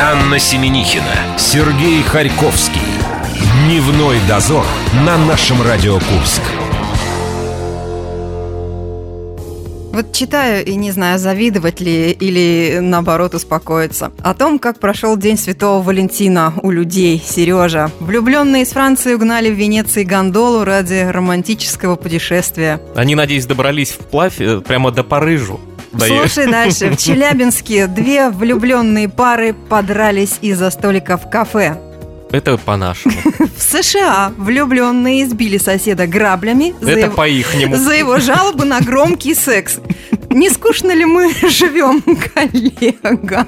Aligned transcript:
Анна 0.00 0.40
Семенихина, 0.40 1.38
Сергей 1.38 2.02
Харьковский. 2.02 2.80
Дневной 3.64 4.18
дозор 4.28 4.66
на 5.06 5.16
нашем 5.16 5.62
Радио 5.62 5.94
Курск. 5.94 6.42
Вот 9.92 10.12
читаю 10.12 10.64
и 10.64 10.74
не 10.74 10.90
знаю, 10.90 11.20
завидовать 11.20 11.80
ли 11.80 12.10
или 12.10 12.80
наоборот 12.82 13.34
успокоиться. 13.34 14.10
О 14.24 14.34
том, 14.34 14.58
как 14.58 14.80
прошел 14.80 15.16
День 15.16 15.38
Святого 15.38 15.80
Валентина 15.80 16.52
у 16.62 16.72
людей. 16.72 17.22
Сережа. 17.24 17.92
Влюбленные 18.00 18.64
из 18.64 18.70
Франции 18.70 19.14
угнали 19.14 19.48
в 19.48 19.54
Венеции 19.54 20.02
гондолу 20.02 20.64
ради 20.64 21.08
романтического 21.08 21.94
путешествия. 21.94 22.80
Они, 22.96 23.14
надеюсь, 23.14 23.46
добрались 23.46 23.92
вплавь 23.92 24.40
э, 24.40 24.60
прямо 24.60 24.90
до 24.90 25.04
Парижу. 25.04 25.60
Слушай 25.98 26.46
дальше. 26.46 26.90
В 26.90 26.96
Челябинске 26.96 27.86
две 27.86 28.30
влюбленные 28.30 29.08
пары 29.08 29.54
подрались 29.54 30.38
из-за 30.42 30.70
столика 30.70 31.16
в 31.16 31.28
кафе. 31.30 31.76
Это 32.30 32.56
по-нашему. 32.58 33.14
В 33.56 33.62
США 33.62 34.32
влюбленные 34.36 35.22
избили 35.22 35.56
соседа 35.56 36.06
граблями 36.08 36.74
за, 36.80 36.90
Это 36.90 37.00
его, 37.06 37.14
по-ихнему. 37.14 37.76
за 37.76 37.92
его 37.94 38.18
жалобы 38.18 38.64
на 38.64 38.80
громкий 38.80 39.34
секс. 39.34 39.78
Не 40.30 40.50
скучно 40.50 40.90
ли 40.92 41.04
мы 41.04 41.32
живем, 41.48 42.02
коллега? 42.34 43.46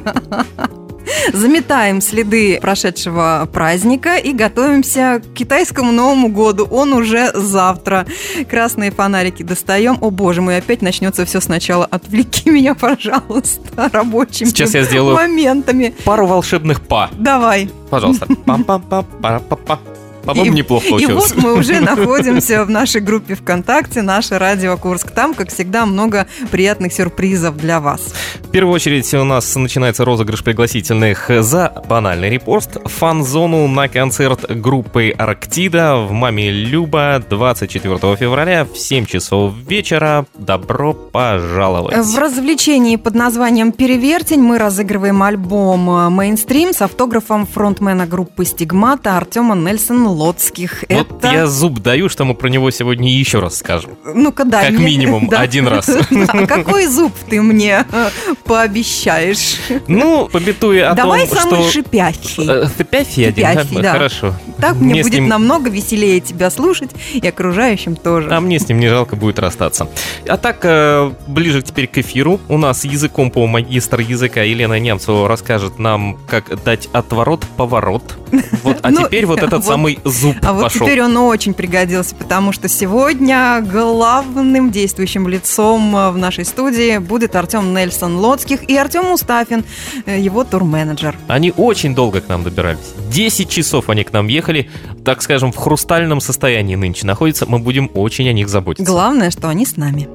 Заметаем 1.32 2.00
следы 2.00 2.58
прошедшего 2.60 3.48
праздника 3.52 4.16
и 4.16 4.32
готовимся 4.32 5.22
к 5.24 5.34
китайскому 5.34 5.92
Новому 5.92 6.28
году. 6.28 6.66
Он 6.70 6.92
уже 6.92 7.30
завтра. 7.34 8.06
Красные 8.48 8.90
фонарики 8.90 9.42
достаем. 9.42 9.98
О 10.00 10.10
боже 10.10 10.42
мой, 10.42 10.58
опять 10.58 10.82
начнется 10.82 11.24
все 11.24 11.40
сначала. 11.40 11.84
Отвлеки 11.84 12.50
меня, 12.56 12.74
пожалуйста, 12.74 13.90
рабочими 13.92 14.48
Сейчас 14.48 14.74
я 14.74 14.82
сделаю 14.84 15.16
моментами. 15.16 15.94
Пару 16.04 16.26
волшебных 16.26 16.80
па. 16.80 17.10
Давай. 17.12 17.70
Пожалуйста. 17.90 18.26
Пам-пам-пам-пара-па-па. 18.46 19.95
По-моему, 20.26 20.52
И- 20.54 20.58
неплохо 20.58 20.86
И 20.86 20.90
получилось. 20.90 21.32
вот 21.34 21.42
мы 21.44 21.54
уже 21.54 21.80
находимся 21.80 22.64
в 22.64 22.70
нашей 22.70 23.00
группе 23.00 23.34
ВКонтакте, 23.34 24.02
наше 24.02 24.38
радио 24.38 24.76
Курск. 24.76 25.10
Там, 25.12 25.34
как 25.34 25.50
всегда, 25.52 25.86
много 25.86 26.26
приятных 26.50 26.92
сюрпризов 26.92 27.56
для 27.56 27.80
вас. 27.80 28.00
В 28.42 28.50
первую 28.50 28.74
очередь 28.74 29.12
у 29.14 29.24
нас 29.24 29.54
начинается 29.56 30.04
розыгрыш 30.04 30.42
пригласительных 30.42 31.30
за 31.42 31.72
банальный 31.88 32.30
репост 32.30 32.76
фан-зону 32.84 33.68
на 33.68 33.88
концерт 33.88 34.50
группы 34.50 35.14
Арктида 35.16 35.96
в 35.96 36.12
Маме 36.12 36.50
Люба 36.50 37.22
24 37.28 38.16
февраля 38.16 38.64
в 38.64 38.76
7 38.78 39.06
часов 39.06 39.54
вечера. 39.68 40.26
Добро 40.34 40.92
пожаловать. 40.94 41.96
В 41.96 42.18
развлечении 42.18 42.96
под 42.96 43.14
названием 43.14 43.72
«Перевертень» 43.72 44.40
мы 44.42 44.58
разыгрываем 44.58 45.22
альбом 45.22 46.12
«Мейнстрим» 46.12 46.72
с 46.72 46.82
автографом 46.82 47.46
фронтмена 47.46 48.06
группы 48.06 48.44
«Стигмата» 48.44 49.16
Артема 49.16 49.54
Нельсон 49.54 50.06
Лоцких. 50.16 50.84
Вот 50.88 51.22
я 51.24 51.46
зуб 51.46 51.80
даю, 51.80 52.08
что 52.08 52.24
мы 52.24 52.34
про 52.34 52.48
него 52.48 52.70
сегодня 52.70 53.12
еще 53.12 53.38
раз 53.40 53.58
скажем. 53.58 53.90
Ну-ка, 54.04 54.44
дай 54.44 54.70
Как 54.70 54.72
мне- 54.78 54.84
минимум 54.86 55.28
Да. 55.30 55.40
один 55.40 55.68
раз. 55.68 55.88
А 56.28 56.46
какой 56.46 56.86
зуб 56.86 57.12
ты 57.28 57.40
мне 57.42 57.84
э, 57.92 58.08
пообещаешь? 58.44 59.56
Ну, 59.86 60.28
побитуя 60.28 60.90
о 60.90 60.94
Давай 60.94 61.26
том, 61.28 61.38
самый 61.38 61.62
что... 61.62 61.70
шипящий. 61.72 62.48
Э, 62.48 62.66
Шипящий 62.76 63.28
один, 63.28 63.44
да? 63.44 63.52
Шипящий, 63.62 63.82
да. 63.82 63.92
Хорошо. 63.92 64.34
Так 64.58 64.76
мне 64.76 65.02
будет 65.02 65.20
намного 65.26 65.68
веселее 65.70 66.20
тебя 66.20 66.50
слушать 66.50 66.90
и 67.12 67.26
окружающим 67.26 67.96
тоже. 67.96 68.28
А 68.30 68.40
мне 68.40 68.58
с 68.58 68.68
ним 68.68 68.80
не 68.80 68.88
жалко 68.88 69.16
будет 69.16 69.38
расстаться. 69.38 69.88
А 70.26 70.36
так, 70.36 70.60
э, 70.62 71.12
ближе 71.26 71.62
теперь 71.62 71.86
к 71.86 71.98
эфиру. 71.98 72.40
У 72.48 72.56
нас 72.58 72.84
языком 72.84 73.30
по 73.30 73.46
магистр 73.46 74.00
языка 74.00 74.42
Елена 74.42 74.78
Немцева 74.78 75.28
расскажет 75.28 75.78
нам, 75.78 76.18
как 76.28 76.62
дать 76.64 76.88
отворот-поворот. 76.92 78.16
Вот, 78.62 78.78
а 78.82 78.90
Ну, 78.90 79.04
теперь 79.06 79.26
вот 79.26 79.42
этот 79.42 79.64
самый 79.64 79.98
зуб 80.06 80.36
А 80.42 80.52
вот 80.52 80.64
пошел. 80.64 80.86
теперь 80.86 81.02
он 81.02 81.16
очень 81.16 81.54
пригодился, 81.54 82.14
потому 82.14 82.52
что 82.52 82.68
сегодня 82.68 83.60
главным 83.60 84.70
действующим 84.70 85.28
лицом 85.28 85.94
э, 85.96 86.10
в 86.10 86.18
нашей 86.18 86.44
студии 86.44 86.98
будет 86.98 87.34
Артем 87.36 87.74
Нельсон 87.74 88.16
Лоцких 88.16 88.62
и 88.68 88.76
Артем 88.76 89.04
Мустафин, 89.06 89.64
э, 90.06 90.18
его 90.20 90.44
турменеджер. 90.44 91.16
Они 91.28 91.52
очень 91.56 91.94
долго 91.94 92.20
к 92.20 92.28
нам 92.28 92.44
добирались. 92.44 92.78
10 93.10 93.48
часов 93.48 93.88
они 93.88 94.04
к 94.04 94.12
нам 94.12 94.28
ехали, 94.28 94.70
так 95.04 95.22
скажем, 95.22 95.52
в 95.52 95.56
хрустальном 95.56 96.20
состоянии 96.20 96.74
нынче 96.76 97.06
находятся. 97.06 97.46
Мы 97.46 97.58
будем 97.58 97.90
очень 97.94 98.28
о 98.28 98.32
них 98.32 98.48
заботиться. 98.48 98.84
Главное, 98.90 99.30
что 99.30 99.48
они 99.48 99.66
с 99.66 99.76
нами. 99.76 100.08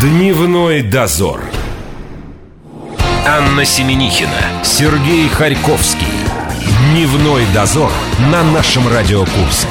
Дневной 0.00 0.82
дозор. 0.82 1.40
Анна 3.26 3.64
Семенихина, 3.64 4.64
Сергей 4.64 5.28
Харьковский. 5.28 6.06
Дневной 6.64 7.44
дозор 7.52 7.90
на 8.32 8.42
нашем 8.42 8.88
Радио 8.88 9.20
Курск. 9.20 9.68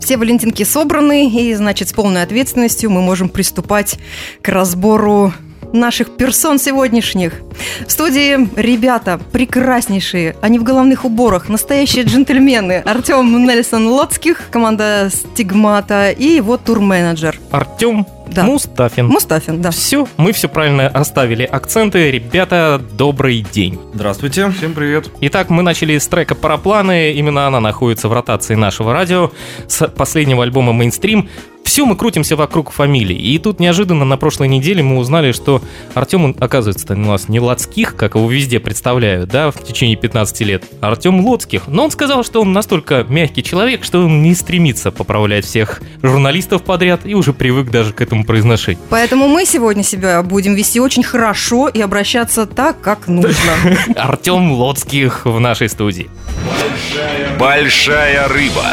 Все 0.00 0.16
валентинки 0.16 0.62
собраны, 0.62 1.28
и, 1.28 1.52
значит, 1.54 1.90
с 1.90 1.92
полной 1.92 2.22
ответственностью 2.22 2.90
мы 2.90 3.02
можем 3.02 3.28
приступать 3.28 3.98
к 4.40 4.48
разбору 4.48 5.34
наших 5.72 6.16
персон 6.16 6.58
сегодняшних. 6.58 7.40
В 7.86 7.90
студии 7.90 8.48
ребята 8.60 9.20
прекраснейшие, 9.32 10.36
они 10.40 10.58
в 10.58 10.62
головных 10.62 11.04
уборах, 11.04 11.48
настоящие 11.48 12.04
джентльмены. 12.04 12.82
Артем 12.84 13.44
Нельсон 13.46 13.88
Лоцких, 13.88 14.48
команда 14.50 15.10
Стигмата 15.12 16.10
и 16.10 16.26
его 16.26 16.56
турменеджер 16.56 17.38
Артем 17.50 18.06
Да. 18.26 18.44
Мустафин. 18.44 19.08
Мустафин, 19.08 19.60
да. 19.60 19.70
Все, 19.70 20.08
мы 20.16 20.32
все 20.32 20.48
правильно 20.48 20.88
оставили 20.88 21.44
акценты. 21.44 22.10
Ребята, 22.10 22.80
добрый 22.92 23.44
день. 23.52 23.78
Здравствуйте. 23.92 24.50
Всем 24.50 24.72
привет. 24.72 25.10
Итак, 25.20 25.50
мы 25.50 25.62
начали 25.62 25.98
с 25.98 26.06
трека 26.08 26.34
«Парапланы». 26.34 27.12
Именно 27.12 27.46
она 27.46 27.60
находится 27.60 28.08
в 28.08 28.12
ротации 28.12 28.54
нашего 28.54 28.92
радио 28.94 29.32
с 29.68 29.86
последнего 29.88 30.42
альбома 30.42 30.72
«Мейнстрим». 30.72 31.28
Все 31.64 31.86
мы 31.86 31.96
крутимся 31.96 32.36
вокруг 32.36 32.70
фамилий. 32.70 33.16
И 33.16 33.38
тут 33.38 33.60
неожиданно 33.60 34.04
на 34.04 34.16
прошлой 34.16 34.48
неделе 34.48 34.82
мы 34.82 34.98
узнали, 34.98 35.32
что 35.32 35.62
Артем, 35.94 36.36
оказывается, 36.38 36.92
у 36.92 36.96
нас 36.96 37.28
не 37.28 37.40
Лацких, 37.40 37.96
как 37.96 38.14
его 38.14 38.30
везде 38.30 38.60
представляют, 38.60 39.30
да, 39.30 39.50
в 39.50 39.62
течение 39.62 39.96
15 39.96 40.40
лет, 40.42 40.64
а 40.80 40.88
Артем 40.88 41.24
Лоцких. 41.24 41.68
Но 41.68 41.84
он 41.84 41.90
сказал, 41.90 42.24
что 42.24 42.40
он 42.42 42.52
настолько 42.52 43.04
мягкий 43.08 43.42
человек, 43.42 43.84
что 43.84 44.00
он 44.00 44.22
не 44.22 44.34
стремится 44.34 44.90
поправлять 44.90 45.44
всех 45.44 45.82
журналистов 46.02 46.62
подряд 46.62 47.00
и 47.04 47.14
уже 47.14 47.32
привык 47.32 47.70
даже 47.70 47.92
к 47.92 48.00
этому 48.00 48.24
произношению. 48.24 48.82
Поэтому 48.90 49.28
мы 49.28 49.46
сегодня 49.46 49.82
себя 49.82 50.22
будем 50.22 50.54
вести 50.54 50.80
очень 50.80 51.02
хорошо 51.02 51.68
и 51.68 51.80
обращаться 51.80 52.46
так, 52.46 52.80
как 52.80 53.08
нужно. 53.08 53.52
Артем 53.96 54.52
Лоцких 54.52 55.24
в 55.24 55.38
нашей 55.40 55.68
студии. 55.68 56.10
Большая 57.38 58.28
рыба. 58.28 58.64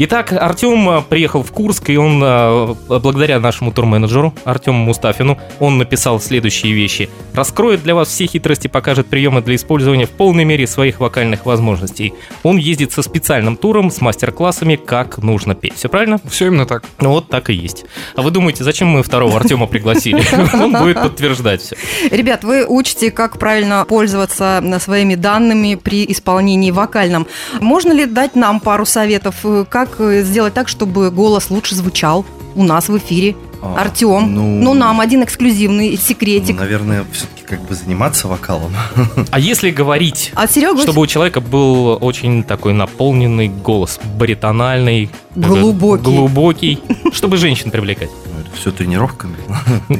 Итак, 0.00 0.32
Артем 0.32 0.88
э, 0.90 1.02
приехал 1.02 1.42
в 1.42 1.50
Курск, 1.50 1.90
и 1.90 1.96
он, 1.96 2.22
э, 2.22 2.74
благодаря 2.88 3.40
нашему 3.40 3.72
турменеджеру 3.72 4.32
Артему 4.44 4.84
Мустафину, 4.84 5.38
он 5.58 5.76
написал 5.76 6.20
следующие 6.20 6.72
вещи. 6.72 7.10
Раскроет 7.34 7.82
для 7.82 7.96
вас 7.96 8.06
все 8.06 8.26
хитрости, 8.26 8.68
покажет 8.68 9.08
приемы 9.08 9.42
для 9.42 9.56
использования 9.56 10.06
в 10.06 10.10
полной 10.10 10.44
мере 10.44 10.68
своих 10.68 11.00
вокальных 11.00 11.46
возможностей. 11.46 12.14
Он 12.44 12.58
ездит 12.58 12.92
со 12.92 13.02
специальным 13.02 13.56
туром, 13.56 13.90
с 13.90 14.00
мастер-классами, 14.00 14.76
как 14.76 15.18
нужно 15.18 15.56
петь. 15.56 15.74
Все 15.74 15.88
правильно? 15.88 16.20
Все 16.30 16.46
именно 16.46 16.64
так. 16.64 16.84
Ну 17.00 17.10
вот 17.10 17.28
так 17.28 17.50
и 17.50 17.54
есть. 17.54 17.84
А 18.14 18.22
вы 18.22 18.30
думаете, 18.30 18.62
зачем 18.62 18.86
мы 18.88 19.02
второго 19.02 19.36
Артема 19.36 19.66
пригласили? 19.66 20.22
Он 20.62 20.74
будет 20.74 21.02
подтверждать 21.02 21.60
все. 21.60 21.76
Ребят, 22.12 22.44
вы 22.44 22.64
учите, 22.64 23.10
как 23.10 23.38
правильно 23.38 23.84
пользоваться 23.88 24.62
э, 24.62 24.78
своими 24.78 25.16
данными 25.16 25.74
при 25.74 26.04
исполнении 26.08 26.70
вокальном. 26.70 27.26
Можно 27.60 27.92
ли 27.92 28.06
дать 28.06 28.36
нам 28.36 28.60
пару 28.60 28.86
советов, 28.86 29.36
э, 29.42 29.64
как 29.88 30.00
э, 30.00 30.22
сделать 30.22 30.54
так, 30.54 30.68
чтобы 30.68 31.10
голос 31.10 31.50
лучше 31.50 31.74
звучал 31.74 32.24
у 32.54 32.64
нас 32.64 32.88
в 32.88 32.96
эфире? 32.98 33.36
А, 33.60 33.74
Артем, 33.80 34.34
ну, 34.34 34.42
ну, 34.46 34.74
нам 34.74 35.00
один 35.00 35.24
эксклюзивный 35.24 35.96
секретик. 35.96 36.54
Ну, 36.54 36.60
наверное, 36.60 37.04
все-таки 37.12 37.42
как 37.44 37.60
бы 37.62 37.74
заниматься 37.74 38.28
вокалом. 38.28 38.72
А 39.30 39.40
если 39.40 39.70
говорить 39.70 40.30
А 40.36 40.46
Серега 40.46 40.80
Чтобы 40.82 41.00
у 41.00 41.06
человека 41.06 41.40
был 41.40 41.98
очень 42.00 42.44
такой 42.44 42.72
наполненный 42.72 43.48
голос, 43.48 43.98
баритональный, 44.16 45.10
Глубокий. 45.34 46.04
глубокий, 46.04 46.78
чтобы 47.12 47.36
женщин 47.36 47.70
привлекать. 47.70 48.10
Все 48.54 48.70
тренировками. 48.72 49.36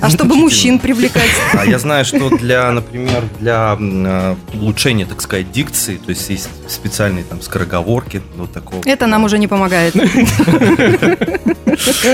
а 0.00 0.10
чтобы 0.10 0.34
мужчин 0.36 0.78
привлекать? 0.78 1.30
А 1.54 1.64
я 1.64 1.78
знаю, 1.78 2.04
что 2.04 2.28
для, 2.30 2.70
например, 2.72 3.22
для 3.38 3.76
э, 3.78 4.36
улучшения, 4.54 5.06
так 5.06 5.20
сказать, 5.20 5.50
дикции, 5.52 5.96
то 5.96 6.10
есть 6.10 6.28
есть 6.30 6.48
специальные 6.68 7.24
там 7.24 7.40
скороговорки, 7.40 8.22
вот 8.36 8.52
такого. 8.52 8.82
Это 8.84 9.06
нам 9.06 9.24
уже 9.24 9.38
не 9.38 9.46
помогает. 9.46 9.94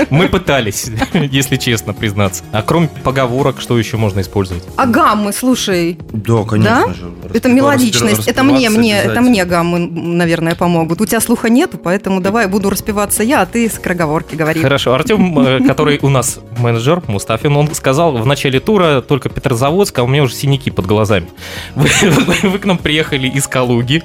Мы 0.09 0.27
пытались, 0.29 0.87
если 1.13 1.55
честно 1.57 1.93
признаться. 1.93 2.43
А 2.51 2.61
кроме 2.61 2.87
поговорок, 2.87 3.59
что 3.61 3.77
еще 3.77 3.97
можно 3.97 4.21
использовать? 4.21 4.63
А 4.75 4.85
гаммы, 4.85 5.33
слушай, 5.33 5.97
Да, 6.11 6.43
конечно 6.43 6.87
Да? 6.87 6.93
же. 6.93 7.11
это 7.33 7.49
мелодичность. 7.49 8.27
Это 8.27 8.43
мне, 8.43 8.69
мне, 8.69 8.97
это 8.97 9.21
мне 9.21 9.45
гаммы, 9.45 9.79
наверное, 9.79 10.55
помогут. 10.55 11.01
У 11.01 11.05
тебя 11.05 11.19
слуха 11.19 11.49
нету, 11.49 11.77
поэтому 11.77 12.21
давай 12.21 12.47
буду 12.47 12.69
распеваться 12.69 13.23
я, 13.23 13.41
а 13.41 13.45
ты 13.45 13.69
скороговорки 13.69 14.35
говори. 14.35 14.61
Хорошо, 14.61 14.93
Артем, 14.93 15.39
э, 15.39 15.59
который 15.65 15.99
у 16.01 16.09
нас 16.09 16.24
нас 16.25 16.39
менеджер 16.57 17.01
Мустафин, 17.07 17.55
он 17.55 17.73
сказал 17.75 18.17
в 18.17 18.25
начале 18.25 18.59
тура 18.59 19.01
только 19.01 19.29
Петрозаводск, 19.29 19.99
а 19.99 20.03
у 20.03 20.07
меня 20.07 20.23
уже 20.23 20.33
синяки 20.33 20.71
под 20.71 20.85
глазами. 20.87 21.27
Вы, 21.75 21.87
вы- 22.09 22.49
вы 22.49 22.59
к 22.59 22.65
нам 22.65 22.77
приехали 22.77 23.27
из 23.27 23.47
Калуги. 23.47 24.03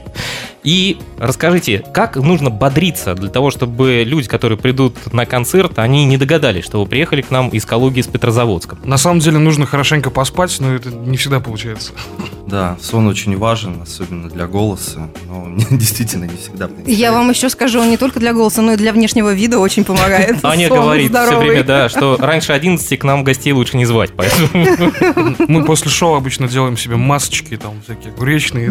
И 0.65 0.99
расскажите, 1.19 1.85
как 1.93 2.17
нужно 2.17 2.51
бодриться 2.51 3.15
для 3.15 3.29
того, 3.29 3.51
чтобы 3.51 4.05
люди, 4.07 4.29
которые 4.29 4.59
придут 4.59 5.13
на 5.13 5.27
концерт, 5.27 5.79
они 5.79 6.05
не 6.05 6.17
догадались, 6.17 6.65
что 6.65 6.81
вы 6.81 6.87
приехали 6.87 7.23
к 7.23 7.31
нам 7.31 7.49
из 7.49 7.65
Калуги, 7.65 8.01
из 8.01 8.07
Петрозаводска. 8.07 8.79
На 8.85 8.99
самом 8.99 9.21
деле 9.21 9.39
нужно 9.39 9.67
хорошенько 9.67 10.11
поспать, 10.11 10.55
но 10.61 10.75
это 10.75 10.91
не 10.91 11.17
всегда 11.17 11.41
получается. 11.41 11.93
Да, 12.47 12.77
сон 12.81 13.07
очень 13.07 13.37
важен, 13.37 13.81
особенно 13.83 14.29
для 14.29 14.47
голоса, 14.47 15.09
но 15.29 15.57
действительно 15.71 16.25
не 16.25 16.37
всегда. 16.37 16.69
Я 16.87 17.13
вам 17.13 17.31
еще 17.31 17.49
скажу, 17.49 17.81
он 17.81 17.91
не 17.91 17.97
только 17.97 18.19
для 18.21 18.33
голоса, 18.33 18.61
но 18.61 18.73
и 18.73 18.77
для 18.77 18.93
внешнего 18.93 19.33
вида 19.33 19.59
очень 19.59 19.85
помогает. 19.85 20.39
Аня 20.45 20.69
говорит 20.69 21.13
все 21.13 21.39
время, 21.39 21.65
да, 21.65 21.89
что 21.89 22.17
раньше 22.19 22.53
11 22.53 22.99
к 22.99 23.05
нам 23.05 23.25
гостей 23.25 23.53
лучше 23.53 23.77
не 23.77 23.87
звать, 23.87 24.11
поэтому... 24.17 24.91
Мы 25.49 25.65
после 25.65 25.91
шоу 25.91 26.15
обычно 26.15 26.49
делаем 26.49 26.77
себе 26.77 26.97
масочки, 26.97 27.57
там 27.57 27.81
всякие 27.85 28.13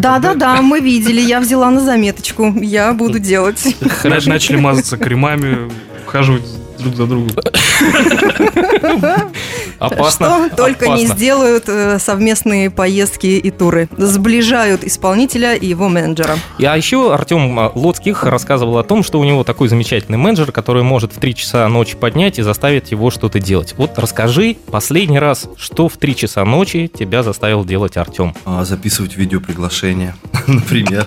Да-да-да, 0.00 0.62
мы 0.62 0.80
видели, 0.80 1.20
я 1.20 1.40
взяла 1.40 1.70
на 1.70 1.79
заметочку. 1.80 2.52
Я 2.60 2.92
буду 2.92 3.18
делать. 3.18 3.62
На- 4.04 4.18
Начали 4.26 4.56
мазаться 4.56 4.96
кремами, 4.96 5.70
ухаживать 6.06 6.44
друг 6.78 6.94
за 6.94 7.06
другом. 7.06 7.30
Опасно. 9.78 10.48
Что 10.48 10.56
только 10.56 10.88
не 10.88 11.06
сделают 11.06 11.64
э, 11.68 11.98
совместные 11.98 12.70
поездки 12.70 13.26
и 13.26 13.50
туры. 13.50 13.88
Сближают 13.96 14.84
исполнителя 14.84 15.54
и 15.54 15.66
его 15.66 15.88
менеджера. 15.88 16.36
А 16.58 16.76
еще 16.76 17.12
Артем 17.12 17.58
а, 17.58 17.72
Лоцких 17.74 18.24
рассказывал 18.24 18.78
о 18.78 18.84
том, 18.84 19.02
что 19.02 19.18
у 19.18 19.24
него 19.24 19.44
такой 19.44 19.68
замечательный 19.68 20.18
менеджер, 20.18 20.52
который 20.52 20.82
может 20.82 21.12
в 21.12 21.18
3 21.18 21.34
часа 21.34 21.68
ночи 21.68 21.96
поднять 21.96 22.38
и 22.38 22.42
заставить 22.42 22.90
его 22.90 23.10
что-то 23.10 23.40
делать. 23.40 23.74
Вот 23.76 23.98
расскажи 23.98 24.56
последний 24.70 25.18
раз, 25.18 25.48
что 25.56 25.88
в 25.88 25.96
3 25.96 26.16
часа 26.16 26.44
ночи 26.44 26.88
тебя 26.92 27.22
заставил 27.22 27.64
делать 27.64 27.96
Артем. 27.96 28.34
А, 28.44 28.64
записывать 28.64 29.16
видеоприглашение, 29.16 30.14
например. 30.46 31.06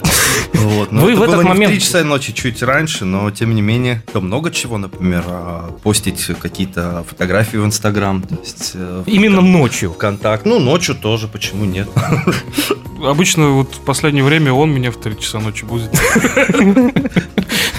Вот. 0.53 0.91
Но 0.91 1.01
Вы 1.01 1.11
это 1.11 1.19
в 1.19 1.23
этот 1.23 1.35
было 1.35 1.41
не 1.43 1.49
момент- 1.49 1.71
в 1.73 1.75
3 1.75 1.81
часа 1.81 2.03
ночи, 2.03 2.33
чуть 2.33 2.61
раньше, 2.63 3.05
но 3.05 3.29
тем 3.31 3.53
не 3.55 3.61
менее, 3.61 4.03
там 4.11 4.25
много 4.25 4.51
чего, 4.51 4.77
например, 4.77 5.23
а, 5.27 5.71
постить 5.83 6.25
какие-то 6.41 7.03
фотографии 7.07 7.57
в 7.63 7.65
Инстаграм, 7.65 8.21
то 8.21 8.35
есть 8.35 8.71
э, 8.75 9.03
в 9.05 9.09
Именно 9.09 9.41
ночью. 9.41 9.91
ВКонтакт. 9.93 10.45
Ну, 10.45 10.59
ночью 10.59 10.95
тоже, 10.95 11.27
почему 11.27 11.65
нет? 11.65 11.87
Обычно 13.03 13.49
вот 13.51 13.75
в 13.75 13.79
последнее 13.81 14.23
время 14.23 14.53
он 14.53 14.71
меня 14.71 14.91
в 14.91 14.97
3 14.97 15.19
часа 15.19 15.39
ночи 15.39 15.65
будет. 15.65 15.91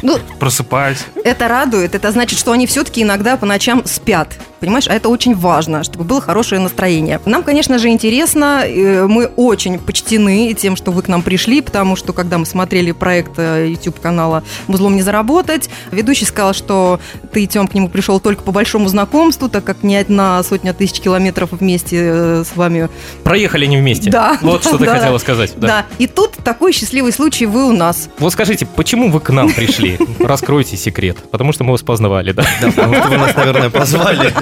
Ну, 0.02 0.18
Просыпать. 0.38 0.98
это 1.24 1.48
радует. 1.48 1.94
Это 1.94 2.12
значит, 2.12 2.38
что 2.38 2.52
они 2.52 2.66
все-таки 2.66 3.02
иногда 3.02 3.38
по 3.38 3.46
ночам 3.46 3.86
спят. 3.86 4.36
Понимаешь, 4.60 4.86
а 4.88 4.94
это 4.94 5.08
очень 5.08 5.34
важно, 5.34 5.84
чтобы 5.84 6.04
было 6.04 6.20
хорошее 6.22 6.60
настроение. 6.60 7.20
Нам, 7.26 7.42
конечно 7.42 7.78
же, 7.78 7.88
интересно. 7.88 8.64
Мы 8.66 9.26
очень 9.36 9.78
почтены 9.78 10.54
тем, 10.54 10.76
что 10.76 10.90
вы 10.90 11.02
к 11.02 11.08
нам 11.08 11.22
пришли, 11.22 11.60
потому 11.60 11.96
что, 11.96 12.12
когда 12.12 12.38
мы 12.38 12.46
смотрели 12.46 12.92
проект 12.92 13.32
э, 13.36 13.68
YouTube-канала 13.68 14.42
«Музлом 14.66 14.96
не 14.96 15.02
заработать», 15.02 15.68
ведущий 15.90 16.24
сказал, 16.24 16.54
что 16.54 16.98
ты, 17.32 17.44
Тем, 17.46 17.68
к 17.68 17.74
нему 17.74 17.90
пришел 17.90 18.20
только 18.20 18.42
по 18.42 18.52
большому 18.52 18.88
знакомству, 18.88 19.50
так 19.50 19.64
как 19.64 19.82
не 19.82 19.96
одна 19.96 20.42
сотня 20.42 20.72
тысяч 20.72 21.00
километров 21.00 21.50
вместе 21.52 21.98
э, 22.00 22.44
с 22.50 22.56
вами 22.56 22.88
Проехали 23.22 23.66
не 23.66 23.76
вместе. 23.76 24.10
Да, 24.10 24.38
Вот 24.40 24.62
что 24.62 24.78
ты 24.78 24.86
да. 24.86 24.94
Хотела 25.18 25.18
сказать. 25.46 25.52
Да. 25.56 25.66
Да. 25.68 25.86
и 25.98 26.06
тут 26.06 26.32
такой 26.44 26.72
счастливый 26.72 27.12
случай 27.12 27.46
вы 27.46 27.66
у 27.68 27.72
нас. 27.72 28.08
Вот 28.18 28.32
скажите, 28.32 28.66
почему 28.66 29.10
вы 29.10 29.20
к 29.20 29.30
нам 29.30 29.52
пришли? 29.52 29.98
Раскройте 30.20 30.76
секрет. 30.76 31.16
Потому 31.30 31.52
что 31.52 31.64
мы 31.64 31.72
вас 31.72 31.82
познавали, 31.82 32.32
да? 32.32 32.44
Да, 32.60 32.70
потому 32.70 32.94
что 32.94 33.08
вы 33.08 33.16
нас, 33.18 33.34
наверное, 33.36 33.70
позвали. 33.70 34.32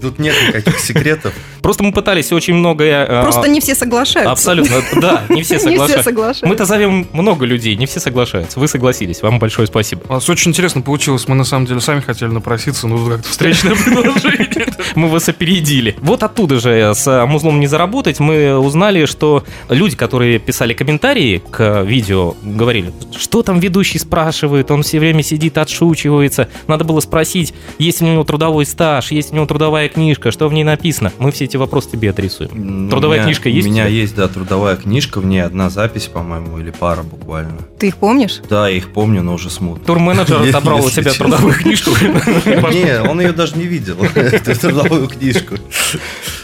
Тут, 0.00 0.18
нет 0.18 0.34
никаких 0.48 0.78
секретов. 0.78 1.34
Просто 1.62 1.82
мы 1.84 1.92
пытались 1.92 2.32
очень 2.32 2.54
многое... 2.54 3.04
э, 3.06 3.22
Просто 3.22 3.48
не 3.48 3.60
все 3.60 3.74
соглашаются. 3.74 4.32
Абсолютно, 4.32 4.76
да, 5.00 5.24
не 5.28 5.42
все 5.42 5.58
соглашаются. 6.02 6.46
Мы-то 6.46 6.64
зовем 6.64 7.06
много 7.12 7.44
людей, 7.46 7.76
не 7.76 7.86
все 7.86 8.00
соглашаются. 8.00 8.58
Вы 8.60 8.68
согласились, 8.68 9.22
вам 9.22 9.38
большое 9.38 9.66
спасибо. 9.66 10.02
У 10.08 10.12
нас 10.14 10.28
очень 10.28 10.50
интересно 10.50 10.80
получилось. 10.82 11.28
Мы 11.28 11.34
на 11.34 11.44
самом 11.44 11.66
деле 11.66 11.80
сами 11.80 12.00
хотели 12.00 12.28
напроситься, 12.30 12.86
но 12.86 13.04
как-то 13.06 13.28
встречное 13.28 13.74
предложение. 13.84 14.66
Мы 14.94 15.08
вас 15.08 15.28
опередили. 15.28 15.96
Вот 16.00 16.22
оттуда 16.22 16.58
же 16.60 16.92
с 16.94 17.06
э, 17.06 17.24
музлом 17.26 17.60
не 17.60 17.66
заработать 17.66 18.20
мы 18.20 18.56
узнали, 18.58 19.04
что 19.06 19.44
люди, 19.68 19.85
которые 19.94 20.38
писали 20.38 20.72
комментарии 20.74 21.42
к 21.50 21.82
видео, 21.82 22.34
говорили, 22.42 22.92
что 23.16 23.42
там 23.42 23.60
ведущий 23.60 23.98
спрашивает, 23.98 24.70
он 24.70 24.82
все 24.82 24.98
время 24.98 25.22
сидит, 25.22 25.58
отшучивается. 25.58 26.48
Надо 26.66 26.84
было 26.84 27.00
спросить, 27.00 27.54
есть 27.78 28.00
ли 28.00 28.08
у 28.08 28.12
него 28.12 28.24
трудовой 28.24 28.66
стаж, 28.66 29.10
есть 29.12 29.28
ли 29.30 29.34
у 29.34 29.36
него 29.36 29.46
трудовая 29.46 29.88
книжка, 29.88 30.30
что 30.30 30.48
в 30.48 30.52
ней 30.52 30.64
написано. 30.64 31.12
Мы 31.18 31.30
все 31.30 31.44
эти 31.44 31.56
вопросы 31.56 31.90
тебе 31.90 32.10
отрисуем. 32.10 32.50
Ну, 32.54 32.90
Трудовая 32.90 33.18
у 33.18 33.20
меня- 33.20 33.24
книжка 33.26 33.48
есть 33.48 33.66
У 33.66 33.70
у 33.70 33.72
меня 33.72 33.84
тебя? 33.86 33.94
есть, 33.94 34.14
да, 34.16 34.28
трудовая 34.28 34.76
книжка, 34.76 35.20
в 35.20 35.26
ней 35.26 35.40
одна 35.40 35.70
запись, 35.70 36.06
по-моему, 36.06 36.58
или 36.58 36.70
пара 36.70 37.02
буквально. 37.02 37.58
Ты 37.78 37.88
их 37.88 37.96
помнишь? 37.98 38.40
Да, 38.48 38.68
я 38.68 38.76
их 38.76 38.92
помню, 38.92 39.22
но 39.22 39.34
уже 39.34 39.50
смутно. 39.50 39.84
Турменеджер 39.84 40.40
отобрал 40.48 40.84
у 40.84 40.90
тебя 40.90 41.04
честно. 41.04 41.26
трудовую 41.26 41.54
книжку. 41.54 41.90
Не, 42.72 43.00
он 43.08 43.20
ее 43.20 43.32
даже 43.32 43.56
не 43.56 43.64
видел, 43.64 43.96
эту 44.14 44.58
трудовую 44.58 45.08
книжку. 45.08 45.56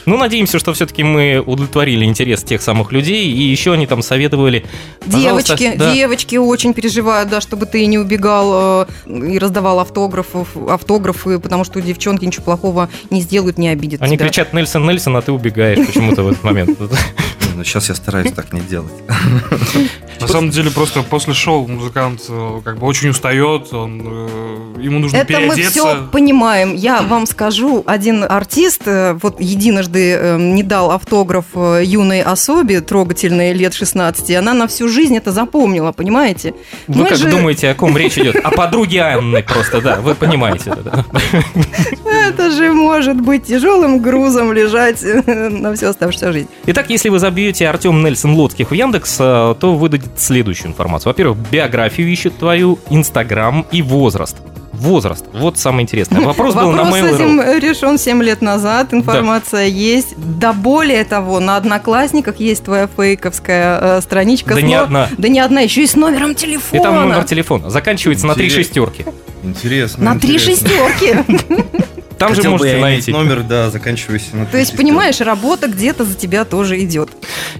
Ну, 0.06 0.16
надеемся, 0.16 0.58
что 0.58 0.72
все-таки 0.72 1.02
мы 1.02 1.42
удовлетворили 1.44 2.04
интерес 2.04 2.42
тех 2.42 2.62
самых 2.62 2.92
людей, 2.92 3.30
и 3.30 3.42
еще 3.42 3.72
они 3.72 3.86
там 3.86 4.02
советовали... 4.02 4.64
Девочки, 5.06 5.74
да, 5.76 5.94
девочки 5.94 6.36
очень 6.36 6.74
переживают, 6.74 7.28
да, 7.30 7.40
чтобы 7.40 7.66
ты 7.66 7.86
не 7.86 7.98
убегал 7.98 8.86
э, 9.06 9.30
и 9.30 9.38
раздавал 9.38 9.80
автографов, 9.80 10.48
автографы, 10.68 11.38
потому 11.38 11.64
что 11.64 11.80
девчонки 11.80 12.24
ничего 12.24 12.44
плохого 12.44 12.88
не 13.10 13.20
сделают, 13.20 13.58
не 13.58 13.68
обидят 13.68 14.02
Они 14.02 14.16
тебя. 14.16 14.26
кричат 14.26 14.52
Нельсон, 14.52 14.86
Нельсон, 14.86 15.16
а 15.16 15.22
ты 15.22 15.32
убегаешь 15.32 15.86
почему-то 15.86 16.22
в 16.22 16.28
этот 16.28 16.42
момент. 16.42 16.78
Но 17.56 17.64
сейчас 17.64 17.88
я 17.88 17.94
стараюсь 17.94 18.32
так 18.32 18.52
не 18.52 18.60
делать. 18.60 18.92
На 20.20 20.28
самом 20.28 20.50
деле, 20.50 20.70
просто 20.70 21.02
после 21.02 21.34
шоу 21.34 21.66
музыкант 21.66 22.22
э, 22.28 22.60
как 22.64 22.78
бы 22.78 22.86
очень 22.86 23.08
устает, 23.08 23.72
он, 23.72 24.00
э, 24.04 24.74
ему 24.80 25.00
нужно 25.00 25.16
Это 25.16 25.32
мы 25.32 25.38
переодеться. 25.54 25.70
все 25.72 25.96
понимаем. 26.12 26.76
Я 26.76 27.02
вам 27.02 27.26
скажу, 27.26 27.82
один 27.86 28.22
артист 28.28 28.82
э, 28.86 29.18
вот 29.20 29.40
единожды 29.40 30.12
э, 30.12 30.36
не 30.38 30.62
дал 30.62 30.92
автограф 30.92 31.46
юной 31.54 32.22
особе, 32.22 32.80
трогательной 32.82 33.52
лет 33.52 33.74
16, 33.74 34.30
и 34.30 34.34
она 34.34 34.54
на 34.54 34.68
всю 34.68 34.88
жизнь 34.88 35.16
это 35.16 35.32
запомнила, 35.32 35.90
понимаете? 35.90 36.54
Вы 36.86 37.02
Мы 37.02 37.08
как 37.08 37.18
же- 37.18 37.28
думаете, 37.30 37.70
о 37.70 37.74
ком 37.74 37.96
речь 37.96 38.16
идет? 38.16 38.36
О 38.44 38.50
подруге 38.52 39.00
Анны 39.00 39.42
просто, 39.42 39.80
да, 39.80 40.00
вы 40.00 40.14
понимаете. 40.14 40.72
да. 40.84 41.04
Это 42.28 42.50
же 42.52 42.72
может 42.72 43.20
быть 43.20 43.46
тяжелым 43.46 43.98
грузом 44.00 44.52
лежать 44.52 45.02
на 45.26 45.74
всю 45.74 45.86
оставшуюся 45.88 46.32
жизнь. 46.32 46.48
Итак, 46.66 46.90
если 46.90 47.08
вы 47.08 47.18
забьете 47.18 47.41
Артем 47.50 48.02
Нельсон 48.04 48.34
Лоцких 48.34 48.70
в 48.70 48.74
Яндекс, 48.74 49.16
э, 49.18 49.54
то 49.58 49.74
выдадет 49.74 50.10
следующую 50.18 50.68
информацию. 50.68 51.10
Во-первых, 51.10 51.38
биографию 51.50 52.08
ищет 52.08 52.36
твою, 52.38 52.78
Инстаграм 52.90 53.66
и 53.70 53.82
возраст. 53.82 54.36
Возраст. 54.72 55.24
Вот 55.32 55.58
самое 55.58 55.82
интересное. 55.82 56.20
Вопрос, 56.26 56.54
был 56.54 56.72
на 56.72 56.84
Вопрос 56.84 57.14
этим 57.14 57.40
решен 57.60 57.98
7 57.98 58.22
лет 58.22 58.40
назад, 58.42 58.92
информация 58.92 59.66
есть. 59.66 60.14
Да 60.16 60.52
более 60.52 61.04
того, 61.04 61.40
на 61.40 61.56
Одноклассниках 61.56 62.40
есть 62.40 62.64
твоя 62.64 62.88
фейковская 62.88 63.78
э, 63.80 64.00
страничка. 64.00 64.54
Да 64.54 64.60
с 64.60 64.64
не 64.64 64.76
но- 64.76 64.82
одна. 64.82 65.08
Да 65.18 65.28
не 65.28 65.40
одна, 65.40 65.60
еще 65.60 65.82
и 65.82 65.86
с 65.86 65.94
номером 65.94 66.32
И 66.32 66.34
телефона. 66.34 66.82
там 66.82 66.94
номер 67.08 67.24
телефона. 67.24 67.70
Заканчивается 67.70 68.26
на 68.26 68.34
три 68.34 68.50
шестерки. 68.50 69.04
Интересно. 69.44 70.04
На 70.04 70.18
три 70.20 70.38
шестерки. 70.38 71.16
Там 72.22 72.34
же 72.34 72.36
Хотел 72.36 72.52
бы 72.52 72.58
можете 72.58 72.78
я 72.78 72.78
иметь 72.78 73.06
найти. 73.06 73.12
номер, 73.12 73.42
да, 73.42 73.68
заканчивающийся 73.70 74.36
на 74.36 74.46
То 74.46 74.56
есть, 74.56 74.70
34. 74.70 74.78
понимаешь, 74.78 75.20
работа 75.20 75.66
где-то 75.66 76.04
за 76.04 76.14
тебя 76.14 76.44
тоже 76.44 76.80
идет. 76.82 77.10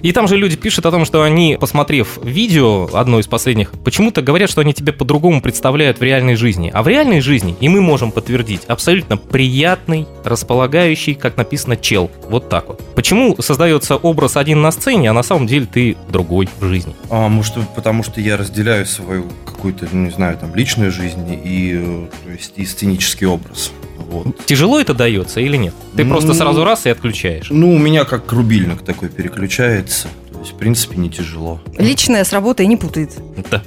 И 0.01 0.13
там 0.13 0.27
же 0.27 0.37
люди 0.37 0.55
пишут 0.55 0.85
о 0.85 0.91
том, 0.91 1.03
что 1.03 1.21
они, 1.21 1.57
посмотрев 1.59 2.17
видео, 2.23 2.89
одно 2.93 3.19
из 3.19 3.27
последних, 3.27 3.71
почему-то 3.83 4.21
говорят, 4.21 4.49
что 4.49 4.61
они 4.61 4.73
тебя 4.73 4.93
по-другому 4.93 5.41
представляют 5.41 5.99
в 5.99 6.03
реальной 6.03 6.35
жизни. 6.35 6.71
А 6.73 6.81
в 6.81 6.87
реальной 6.87 7.19
жизни, 7.19 7.57
и 7.59 7.67
мы 7.67 7.81
можем 7.81 8.11
подтвердить, 8.11 8.61
абсолютно 8.67 9.17
приятный, 9.17 10.07
располагающий, 10.23 11.13
как 11.13 11.35
написано, 11.35 11.75
чел. 11.75 12.09
Вот 12.29 12.47
так 12.47 12.69
вот. 12.69 12.81
Почему 12.95 13.35
создается 13.41 13.97
образ 13.97 14.37
один 14.37 14.61
на 14.61 14.71
сцене, 14.71 15.09
а 15.09 15.13
на 15.13 15.23
самом 15.23 15.45
деле 15.45 15.65
ты 15.65 15.97
другой 16.07 16.47
в 16.59 16.65
жизни? 16.65 16.95
А, 17.09 17.27
может, 17.27 17.55
потому 17.75 18.03
что 18.03 18.21
я 18.21 18.37
разделяю 18.37 18.85
свою 18.85 19.25
какую-то, 19.45 19.87
ну, 19.91 20.05
не 20.05 20.11
знаю, 20.11 20.37
там, 20.37 20.55
личную 20.55 20.91
жизнь 20.91 21.39
и, 21.43 21.73
э, 21.75 22.07
то 22.23 22.31
есть, 22.31 22.53
и 22.55 22.65
сценический 22.65 23.27
образ. 23.27 23.71
Вот. 24.13 24.45
Тяжело 24.45 24.79
это 24.79 24.93
дается 24.93 25.39
или 25.39 25.57
нет? 25.57 25.73
Ты 25.95 26.05
просто 26.05 26.29
Ну, 26.29 26.33
сразу 26.35 26.63
раз 26.63 26.85
и 26.85 26.89
отключаешь. 26.89 27.47
Ну, 27.49 27.73
у 27.73 27.77
меня 27.79 28.03
как 28.05 28.31
рубильник 28.31 28.81
такой 28.83 29.09
переключается. 29.09 30.07
То 30.31 30.39
есть, 30.39 30.53
в 30.53 30.57
принципе, 30.57 30.97
не 30.97 31.09
тяжело. 31.09 31.61
Личное 31.77 32.23
с 32.23 32.33
работой 32.33 32.65
не 32.67 32.75
путает. 32.77 33.11
Да. 33.49 33.63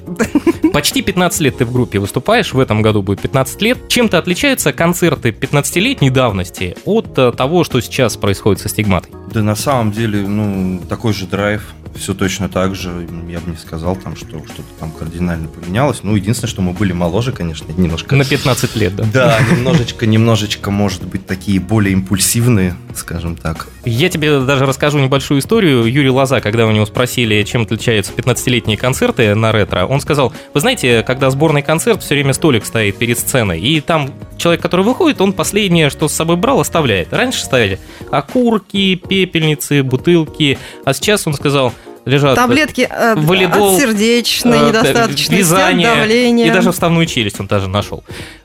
Почти 0.72 1.00
15 1.02 1.40
лет 1.40 1.56
ты 1.58 1.64
в 1.64 1.72
группе 1.72 1.98
выступаешь, 1.98 2.52
в 2.52 2.60
этом 2.60 2.82
году 2.82 3.02
будет 3.02 3.20
15 3.22 3.62
лет. 3.62 3.78
Чем-то 3.88 4.18
отличаются 4.18 4.72
концерты 4.72 5.30
15-летней 5.30 6.10
давности 6.10 6.76
от 6.84 7.18
э, 7.18 7.32
того, 7.32 7.64
что 7.64 7.80
сейчас 7.80 8.16
происходит 8.18 8.60
со 8.60 8.68
стигматой? 8.68 9.10
Да 9.36 9.42
на 9.42 9.54
самом 9.54 9.92
деле, 9.92 10.26
ну, 10.26 10.80
такой 10.88 11.12
же 11.12 11.26
драйв, 11.26 11.74
все 11.94 12.14
точно 12.14 12.48
так 12.48 12.74
же. 12.74 13.06
Я 13.28 13.40
бы 13.40 13.50
не 13.50 13.56
сказал, 13.58 13.94
там, 13.94 14.16
что 14.16 14.26
что-то 14.26 14.68
там 14.80 14.90
кардинально 14.90 15.48
поменялось. 15.48 16.00
Ну, 16.02 16.16
единственное, 16.16 16.48
что 16.48 16.62
мы 16.62 16.72
были 16.72 16.92
моложе, 16.92 17.32
конечно, 17.32 17.70
немножко. 17.72 18.16
На 18.16 18.24
15 18.24 18.76
лет, 18.76 18.96
да? 18.96 19.04
Да, 19.12 19.38
немножечко, 19.50 20.06
немножечко, 20.06 20.70
может 20.70 21.04
быть, 21.04 21.26
такие 21.26 21.60
более 21.60 21.92
импульсивные, 21.92 22.76
скажем 22.94 23.36
так. 23.36 23.68
Я 23.84 24.08
тебе 24.08 24.40
даже 24.40 24.64
расскажу 24.64 24.98
небольшую 24.98 25.40
историю. 25.40 25.84
Юрий 25.84 26.10
Лоза, 26.10 26.40
когда 26.40 26.66
у 26.66 26.70
него 26.70 26.86
спросили, 26.86 27.42
чем 27.42 27.62
отличаются 27.62 28.12
15-летние 28.12 28.78
концерты 28.78 29.34
на 29.34 29.52
ретро, 29.52 29.84
он 29.84 30.00
сказал, 30.00 30.32
вы 30.54 30.60
знаете, 30.60 31.02
когда 31.02 31.30
сборный 31.30 31.62
концерт, 31.62 32.02
все 32.02 32.14
время 32.14 32.32
столик 32.32 32.64
стоит 32.64 32.96
перед 32.96 33.18
сценой, 33.18 33.60
и 33.60 33.80
там 33.80 34.10
человек, 34.38 34.62
который 34.62 34.84
выходит, 34.84 35.20
он 35.20 35.32
последнее, 35.32 35.90
что 35.90 36.08
с 36.08 36.12
собой 36.12 36.36
брал, 36.36 36.60
оставляет. 36.60 37.12
Раньше 37.12 37.40
ставили 37.44 37.78
окурки, 38.10 38.96
пепельницы, 39.26 39.82
бутылки, 39.82 40.58
а 40.84 40.94
сейчас 40.94 41.26
он 41.26 41.34
сказал, 41.34 41.72
лежат 42.06 42.36
Таблетки 42.36 42.88
э, 42.88 43.14
валидол, 43.16 43.74
от 43.74 43.80
сердечной 43.80 44.58
э, 44.58 44.68
недостаточности, 44.68 45.32
от 45.32 45.38
вязание, 45.38 45.94
давления. 45.94 46.46
и 46.46 46.50
даже 46.50 46.72
вставную 46.72 47.06
челюсть 47.06 47.38
он 47.40 47.46
даже 47.46 47.68
нашел. 47.68 48.04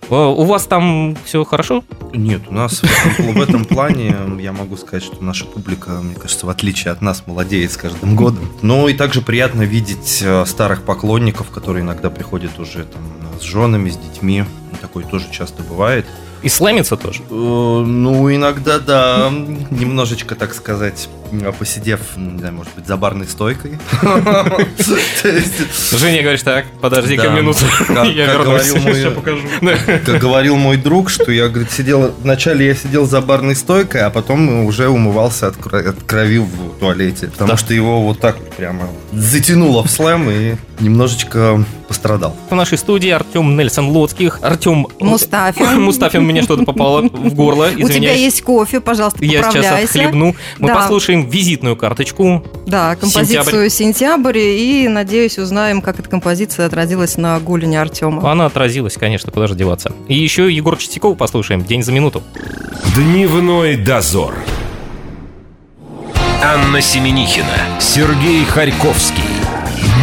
Э, 0.10 0.16
У 0.16 0.44
вас 0.44 0.66
там 0.66 1.16
все 1.24 1.44
хорошо? 1.46 1.84
Нет, 2.14 2.42
у 2.50 2.54
нас 2.54 2.82
в 2.82 2.84
этом, 2.84 3.34
в 3.34 3.42
этом 3.42 3.66
плане 3.66 4.16
я 4.40 4.52
могу 4.52 4.76
сказать, 4.78 5.04
что 5.04 5.24
наша 5.24 5.46
публика, 5.46 5.92
мне 5.92 6.16
кажется, 6.16 6.46
в 6.46 6.50
отличие 6.50 6.92
от 6.92 7.02
нас, 7.02 7.24
молодеет 7.28 7.72
с 7.72 7.78
каждым 7.78 8.16
годом. 8.16 8.52
Но 8.62 8.90
и 8.90 8.94
также 8.94 9.22
приятно 9.22 9.62
видеть 9.62 10.24
старых 10.46 10.82
поклонников, 10.84 11.50
которые 11.52 11.84
иногда 11.84 12.10
приходят 12.10 12.60
уже 12.60 12.86
там 12.86 13.02
с 13.40 13.44
женами, 13.44 13.90
с 13.90 13.98
детьми. 13.98 14.44
Такое 14.82 15.04
тоже 15.06 15.28
часто 15.32 15.62
бывает. 15.64 16.06
И 16.44 16.50
слэмится 16.50 16.98
тоже? 16.98 17.22
Э, 17.30 17.34
Ну, 17.34 18.34
иногда, 18.34 18.80
да, 18.80 19.32
немножечко, 19.70 20.36
так 20.36 20.54
сказать, 20.54 21.10
посидев, 21.58 22.00
не 22.18 22.40
знаю, 22.40 22.54
может 22.56 22.74
быть, 22.76 22.88
за 22.88 22.98
барной 22.98 23.28
стойкой. 23.28 23.80
Женя 25.92 26.22
говоришь, 26.22 26.44
так, 26.44 26.66
подожди-ка 26.82 27.30
минуту, 27.30 27.66
я 27.90 28.34
вернусь. 28.34 28.72
Ща 29.02 29.12
покажу. 29.12 29.42
Как 30.06 30.20
говорил 30.20 30.56
мой 30.58 30.78
друг, 30.78 31.10
что 31.10 31.32
я, 31.32 31.48
говорит, 31.48 31.72
сидел... 31.72 32.14
Вначале 32.22 32.66
я 32.68 32.76
сидел 32.76 33.06
за 33.06 33.22
барной 33.22 33.56
стойкой, 33.56 34.02
а 34.02 34.10
потом 34.10 34.66
уже 34.66 34.90
умывался 34.90 35.48
от, 35.48 35.56
кро- 35.58 35.88
от 35.88 36.04
крови 36.04 36.40
в 36.40 36.80
туалете. 36.80 37.28
Потому 37.28 37.58
что 37.58 37.74
его 37.74 38.02
вот 38.02 38.20
так 38.20 38.38
вот 38.40 38.54
прямо 38.54 38.88
затянуло 39.12 39.84
в 39.84 39.90
слэм 39.90 40.30
и 40.30 40.56
немножечко 40.80 41.64
пострадал. 41.88 42.36
В 42.50 42.56
нашей 42.56 42.78
студии 42.78 43.10
Артем 43.10 43.58
Нельсон 43.58 43.90
Лоцких. 43.90 44.40
Артем 44.42 44.88
Мустафин. 45.00 45.82
Мустафин, 45.82 46.24
мне 46.24 46.42
что-то 46.42 46.64
попало 46.64 47.02
в 47.02 47.34
горло, 47.34 47.70
У 47.78 47.90
тебя 47.90 48.14
есть 48.14 48.42
кофе, 48.42 48.80
пожалуйста, 48.80 49.24
Я 49.24 49.44
сейчас 49.52 49.84
отхлебну. 49.84 50.36
Мы 50.58 50.68
Да. 50.68 50.76
Визитную 51.26 51.76
карточку. 51.76 52.44
Да, 52.66 52.96
композицию 52.96 53.70
«Сентябрь», 53.70 54.38
и, 54.38 54.88
надеюсь, 54.88 55.38
узнаем, 55.38 55.82
как 55.82 56.00
эта 56.00 56.10
композиция 56.10 56.66
отразилась 56.66 57.18
на 57.18 57.40
гуляне 57.40 57.82
Артема. 57.82 58.30
Она 58.32 58.46
отразилась, 58.46 58.96
конечно, 58.96 59.32
куда 59.32 59.48
же 59.48 59.56
деваться. 59.56 59.92
И 60.08 60.16
еще 60.16 60.52
Егор 60.52 60.78
Чистяков 60.78 61.18
послушаем 61.18 61.64
«День 61.64 61.84
за 61.84 61.92
минуту». 61.92 62.24
Дневной 62.96 63.78
дозор. 63.78 64.36
Анна 66.44 66.82
Семенихина, 66.82 67.80
Сергей 67.80 68.44
Харьковский. 68.46 69.24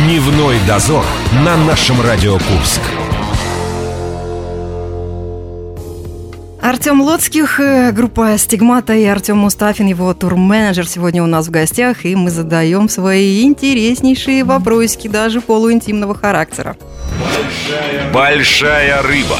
Дневной 0.04 0.56
дозор 0.66 1.04
на 1.44 1.56
нашем 1.56 2.00
Радио 2.00 2.34
Курск. 2.34 2.80
Артем 6.68 7.00
Лоцких, 7.00 7.60
э, 7.60 7.92
группа 7.92 8.36
«Стигмата» 8.36 8.92
и 8.92 9.02
Артем 9.06 9.38
Мустафин, 9.38 9.86
его 9.86 10.12
турменеджер, 10.12 10.86
сегодня 10.86 11.22
у 11.22 11.26
нас 11.26 11.46
в 11.46 11.50
гостях, 11.50 12.04
и 12.04 12.14
мы 12.14 12.28
задаем 12.28 12.90
свои 12.90 13.42
интереснейшие 13.44 14.44
вопросики, 14.44 15.08
даже 15.08 15.40
полуинтимного 15.40 16.14
характера. 16.14 16.76
Большая 18.12 19.00
рыба. 19.00 19.38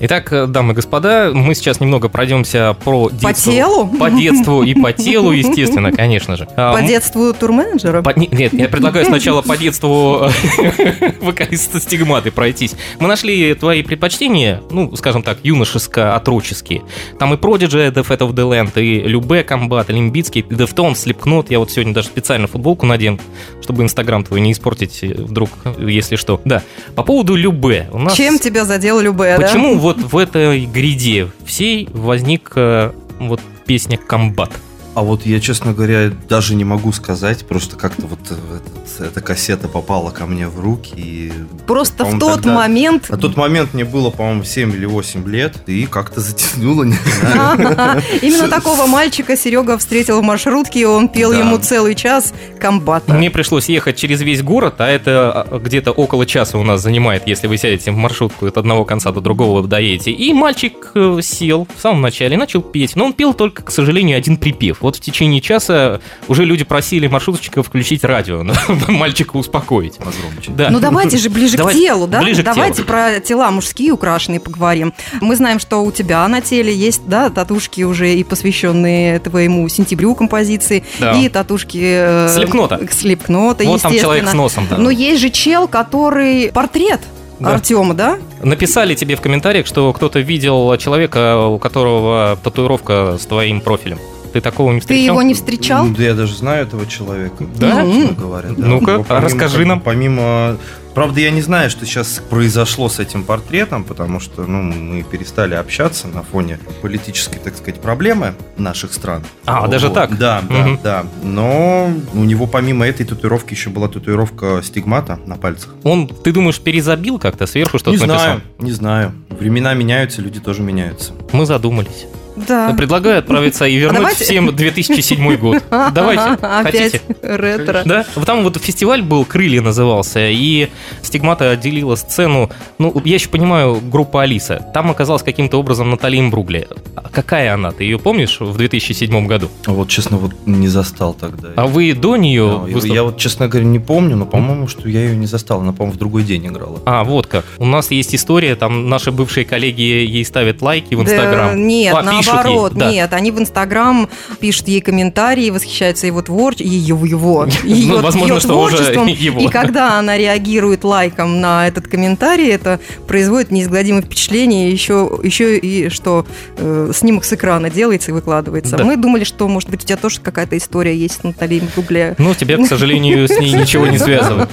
Итак, 0.00 0.32
э, 0.32 0.46
дамы 0.46 0.74
и 0.74 0.76
господа, 0.76 1.32
мы 1.34 1.56
сейчас 1.56 1.80
немного 1.80 2.08
пройдемся 2.08 2.76
про 2.84 3.10
детство. 3.10 3.52
телу? 3.52 3.86
По 3.98 4.10
детству 4.10 4.62
и 4.62 4.72
по 4.74 4.92
телу, 4.92 5.32
естественно, 5.32 5.90
конечно 5.90 6.36
же. 6.36 6.46
А, 6.56 6.72
По 6.72 6.82
детству 6.82 7.32
турменеджера? 7.34 8.02
по- 8.02 8.16
не- 8.16 8.28
нет, 8.30 8.52
я 8.52 8.68
предлагаю 8.68 9.04
сначала 9.06 9.42
по 9.42 9.56
детству 9.56 10.28
э, 10.48 11.12
вокалиста 11.20 11.80
стигматы 11.80 12.30
пройтись. 12.30 12.76
Мы 13.00 13.08
нашли 13.08 13.54
твои 13.54 13.82
предпочтения, 13.82 14.62
ну, 14.70 14.94
скажем 14.94 15.24
так, 15.24 15.38
юношеско-отроческие. 15.42 16.82
Там 17.18 17.34
и 17.34 17.36
Prodigy, 17.36 17.92
The 17.92 18.06
Fat 18.06 18.18
of 18.18 18.34
the 18.34 18.48
Land, 18.48 18.80
и 18.80 19.00
Любе, 19.00 19.42
Комбат, 19.42 19.90
Лимбицкий, 19.90 20.42
и 20.48 20.54
Deftones, 20.54 20.92
Slipknot. 20.94 21.46
Я 21.50 21.58
вот 21.58 21.72
сегодня 21.72 21.92
даже 21.92 22.06
специально 22.06 22.46
футболку 22.46 22.86
надел, 22.86 23.18
чтобы 23.62 23.82
Инстаграм 23.82 24.22
твой 24.22 24.40
не 24.42 24.52
испортить 24.52 25.00
э, 25.02 25.08
вдруг, 25.08 25.50
если 25.80 26.14
что. 26.14 26.40
Да, 26.44 26.62
по 26.94 27.02
поводу 27.02 27.34
Любе. 27.34 27.88
У 27.92 27.98
нас... 27.98 28.14
Чем 28.14 28.38
тебя 28.38 28.64
задел 28.64 29.00
Любе, 29.00 29.36
да? 29.38 29.48
Вот 29.88 29.96
в 29.96 30.18
этой 30.18 30.66
гряде 30.66 31.30
всей 31.46 31.88
возник 31.94 32.52
э, 32.56 32.92
вот 33.20 33.40
песня 33.64 33.96
«Комбат»? 33.96 34.52
А 34.98 35.02
вот 35.02 35.24
я, 35.24 35.38
честно 35.38 35.72
говоря, 35.72 36.10
даже 36.28 36.56
не 36.56 36.64
могу 36.64 36.90
сказать, 36.90 37.46
просто 37.46 37.76
как-то 37.76 38.08
вот 38.08 38.18
э, 38.30 38.34
этот- 38.34 39.12
эта 39.12 39.20
кассета 39.20 39.68
попала 39.68 40.10
ко 40.10 40.26
мне 40.26 40.48
в 40.48 40.58
руки. 40.58 40.92
И 40.96 41.32
Просто 41.68 42.04
в 42.04 42.18
тот 42.18 42.34
тогда- 42.42 42.54
момент... 42.54 43.08
На 43.08 43.16
тот 43.16 43.36
момент 43.36 43.74
мне 43.74 43.84
было, 43.84 44.10
по-моему, 44.10 44.42
7 44.42 44.72
или 44.74 44.86
8 44.86 45.24
лет, 45.28 45.54
и 45.68 45.86
как-то 45.86 46.20
затянуло, 46.20 46.82
не 46.82 46.96
знаю. 47.20 48.02
Именно 48.22 48.48
такого 48.48 48.86
мальчика 48.86 49.36
Серега 49.36 49.78
встретил 49.78 50.20
в 50.20 50.24
маршрутке, 50.24 50.80
и 50.80 50.84
он 50.84 51.08
пел 51.08 51.30
ему 51.30 51.58
целый 51.58 51.94
час 51.94 52.34
комбата. 52.58 53.14
Мне 53.14 53.30
пришлось 53.30 53.68
ехать 53.68 53.94
через 53.96 54.20
весь 54.22 54.42
город, 54.42 54.80
а 54.80 54.88
это 54.88 55.46
а, 55.48 55.58
где-то 55.60 55.92
около 55.92 56.26
часа 56.26 56.58
у 56.58 56.64
нас 56.64 56.82
занимает, 56.82 57.28
если 57.28 57.46
вы 57.46 57.56
сядете 57.56 57.92
в 57.92 57.96
маршрутку 57.96 58.46
от 58.46 58.58
одного 58.58 58.84
конца 58.84 59.12
до 59.12 59.20
другого 59.20 59.62
доедете. 59.64 60.10
И 60.10 60.32
мальчик 60.32 60.90
э, 60.96 61.20
сел 61.22 61.68
в 61.76 61.80
самом 61.80 62.00
начале 62.00 62.34
и 62.34 62.36
начал 62.36 62.62
петь. 62.62 62.96
Но 62.96 63.04
он 63.04 63.12
пел 63.12 63.32
только, 63.32 63.62
к 63.62 63.70
сожалению, 63.70 64.16
один 64.18 64.38
припев. 64.38 64.78
Вот 64.88 64.96
в 64.96 65.00
течение 65.00 65.42
часа 65.42 66.00
уже 66.28 66.46
люди 66.46 66.64
просили 66.64 67.08
маршрутчика 67.08 67.62
включить 67.62 68.04
радио, 68.04 68.42
мальчика 68.88 69.36
успокоить. 69.36 69.98
Погромче. 69.98 70.50
Да. 70.52 70.70
Ну 70.70 70.80
давайте 70.80 71.18
же 71.18 71.28
ближе 71.28 71.58
к 71.58 71.72
телу, 71.74 72.06
да? 72.06 72.22
ближе 72.22 72.40
к 72.40 72.46
давайте 72.46 72.76
телу. 72.76 72.86
про 72.86 73.20
тела 73.20 73.50
мужские 73.50 73.92
украшенные 73.92 74.40
поговорим. 74.40 74.94
Мы 75.20 75.36
знаем, 75.36 75.58
что 75.58 75.84
у 75.84 75.92
тебя 75.92 76.26
на 76.26 76.40
теле 76.40 76.74
есть, 76.74 77.02
да, 77.06 77.28
татушки 77.28 77.82
уже 77.82 78.14
и 78.14 78.24
посвященные 78.24 79.18
твоему 79.18 79.68
сентябрю 79.68 80.14
композиции, 80.14 80.82
Да. 80.98 81.12
и 81.12 81.28
татушки... 81.28 81.78
э, 81.82 82.28
Слепкнота. 82.34 82.80
Слепкнота, 82.90 83.64
Вот 83.64 83.82
там 83.82 83.92
человек 83.92 84.26
с 84.26 84.32
носом, 84.32 84.66
да. 84.70 84.78
Но 84.78 84.88
есть 84.88 85.20
же 85.20 85.28
чел, 85.28 85.68
который 85.68 86.50
портрет 86.50 87.02
Да. 87.40 87.52
Артема, 87.52 87.92
да? 87.92 88.16
Написали 88.42 88.94
тебе 88.94 89.16
в 89.16 89.20
комментариях, 89.20 89.66
что 89.66 89.92
кто-то 89.92 90.20
видел 90.20 90.74
человека, 90.78 91.36
у 91.46 91.58
которого 91.58 92.38
татуировка 92.42 93.18
с 93.20 93.26
твоим 93.26 93.60
профилем. 93.60 93.98
Ты 94.38 94.42
такого 94.42 94.70
не 94.70 94.78
Ты 94.78 94.82
встречал? 94.82 95.04
его 95.14 95.22
не 95.22 95.34
встречал? 95.34 95.84
Ну, 95.86 95.94
Да 95.96 96.02
я 96.04 96.14
даже 96.14 96.36
знаю 96.36 96.62
этого 96.62 96.86
человека. 96.86 97.44
Да? 97.56 97.84
честно 97.84 98.14
говоря. 98.14 98.50
да. 98.56 98.66
Ну-ка, 98.66 99.04
расскажи 99.08 99.64
нам. 99.64 99.80
Помимо... 99.80 100.56
Правда, 100.94 101.20
я 101.20 101.30
не 101.30 101.42
знаю, 101.42 101.70
что 101.70 101.86
сейчас 101.86 102.20
произошло 102.28 102.88
с 102.88 102.98
этим 102.98 103.22
портретом, 103.22 103.84
потому 103.84 104.18
что 104.18 104.42
ну, 104.46 104.62
мы 104.62 105.02
перестали 105.04 105.54
общаться 105.54 106.08
на 106.08 106.22
фоне 106.24 106.58
политической, 106.82 107.38
так 107.38 107.56
сказать, 107.56 107.80
проблемы 107.80 108.34
наших 108.56 108.92
стран. 108.92 109.22
А, 109.44 109.68
даже 109.68 109.90
так? 109.90 110.16
Да, 110.18 110.42
да, 110.48 110.54
Мгм. 110.66 110.80
да. 110.82 111.04
Но 111.22 111.90
у 112.14 112.24
него 112.24 112.46
помимо 112.48 112.84
этой 112.86 113.06
татуировки 113.06 113.54
еще 113.54 113.70
была 113.70 113.86
татуировка 113.88 114.60
стигмата 114.64 115.20
на 115.26 115.36
пальцах. 115.36 115.74
Он, 115.84 116.08
ты 116.08 116.32
думаешь, 116.32 116.58
перезабил 116.60 117.18
как-то 117.20 117.46
сверху 117.46 117.78
что-то 117.78 117.90
не 117.96 117.98
написал? 117.98 118.18
знаю, 118.20 118.40
не 118.58 118.72
знаю. 118.72 119.12
Времена 119.30 119.74
меняются, 119.74 120.20
люди 120.20 120.40
тоже 120.40 120.62
меняются. 120.62 121.12
Мы 121.32 121.46
задумались. 121.46 122.06
Да. 122.46 122.74
Предлагаю 122.76 123.18
отправиться 123.18 123.66
и 123.66 123.76
вернуть 123.76 123.98
давайте- 124.00 124.24
всем 124.24 124.54
2007 124.54 125.36
год. 125.36 125.62
Давайте, 125.94 126.22
Опять 126.40 126.92
хотите? 126.92 127.00
ретро. 127.22 127.82
Да, 127.84 128.04
там 128.26 128.42
вот 128.44 128.56
фестиваль 128.58 129.02
был, 129.02 129.24
«Крылья» 129.24 129.60
назывался, 129.62 130.28
и 130.28 130.68
Стигмата 131.02 131.50
отделила 131.50 131.94
сцену, 131.96 132.50
ну, 132.78 132.92
я 133.04 133.14
еще 133.14 133.28
понимаю, 133.28 133.80
группа 133.80 134.22
Алиса. 134.22 134.64
Там 134.74 134.90
оказалась 134.90 135.22
каким-то 135.22 135.58
образом 135.58 135.90
Наталья 135.90 136.20
Имбругли. 136.20 136.66
А 136.96 137.08
какая 137.08 137.54
она? 137.54 137.72
Ты 137.72 137.84
ее 137.84 137.98
помнишь 137.98 138.40
в 138.40 138.56
2007 138.56 139.26
году? 139.26 139.48
Вот, 139.66 139.88
честно, 139.88 140.16
вот 140.18 140.32
не 140.46 140.68
застал 140.68 141.14
тогда. 141.14 141.48
А 141.56 141.66
вы 141.66 141.92
до 141.94 142.16
нее 142.16 142.60
Да, 142.66 142.86
я, 142.88 142.94
я 142.94 143.02
вот, 143.04 143.18
честно 143.18 143.48
говоря, 143.48 143.66
не 143.66 143.78
помню, 143.78 144.16
но, 144.16 144.26
по-моему, 144.26 144.68
что 144.68 144.88
я 144.88 145.00
ее 145.04 145.16
не 145.16 145.26
застал. 145.26 145.60
Она, 145.60 145.72
по-моему, 145.72 145.94
в 145.94 145.98
другой 145.98 146.22
день 146.24 146.46
играла. 146.46 146.80
А, 146.86 147.04
вот 147.04 147.26
как. 147.26 147.44
У 147.58 147.66
нас 147.66 147.90
есть 147.90 148.14
история, 148.14 148.54
там 148.56 148.88
наши 148.88 149.10
бывшие 149.12 149.44
коллеги 149.44 149.82
ей 149.82 150.24
ставят 150.24 150.62
лайки 150.62 150.94
в 150.94 150.98
Да, 151.04 151.10
Инстаграм. 151.12 151.66
нет, 151.66 151.94
А, 151.96 152.02
наоборот, 152.32 152.72
ей, 152.72 152.78
да. 152.78 152.90
нет, 152.90 153.12
они 153.12 153.30
в 153.30 153.38
Инстаграм 153.38 154.08
пишут 154.40 154.68
ей 154.68 154.80
комментарии, 154.80 155.50
восхищаются 155.50 156.06
его 156.06 156.22
творчеством, 156.22 156.70
его, 156.70 157.06
его, 157.06 157.46
ее, 157.64 157.94
Ну, 157.94 158.00
возможно, 158.00 158.34
ее 158.34 158.40
творчеством. 158.40 159.06
его. 159.06 159.40
И 159.40 159.48
когда 159.48 159.98
она 159.98 160.16
реагирует 160.16 160.84
лайком 160.84 161.40
на 161.40 161.66
этот 161.66 161.88
комментарий, 161.88 162.48
это 162.48 162.80
производит 163.06 163.50
неизгладимое 163.50 164.02
впечатление, 164.02 164.70
еще, 164.70 165.18
еще 165.22 165.58
и 165.58 165.88
что 165.88 166.26
э, 166.56 166.92
снимок 166.94 167.24
с 167.24 167.32
экрана 167.32 167.70
делается 167.70 168.10
и 168.10 168.14
выкладывается. 168.14 168.76
Да. 168.76 168.84
Мы 168.84 168.96
думали, 168.96 169.24
что, 169.24 169.48
может 169.48 169.70
быть, 169.70 169.84
у 169.84 169.86
тебя 169.86 169.96
тоже 169.96 170.20
какая-то 170.20 170.56
история 170.56 170.96
есть 170.96 171.20
с 171.20 171.22
Натальей 171.22 171.62
Гугле. 171.74 172.14
Ну, 172.18 172.34
тебя, 172.34 172.56
к 172.58 172.66
сожалению, 172.66 173.28
с 173.28 173.38
ней 173.38 173.52
ничего 173.52 173.86
не 173.86 173.98
связывает. 173.98 174.48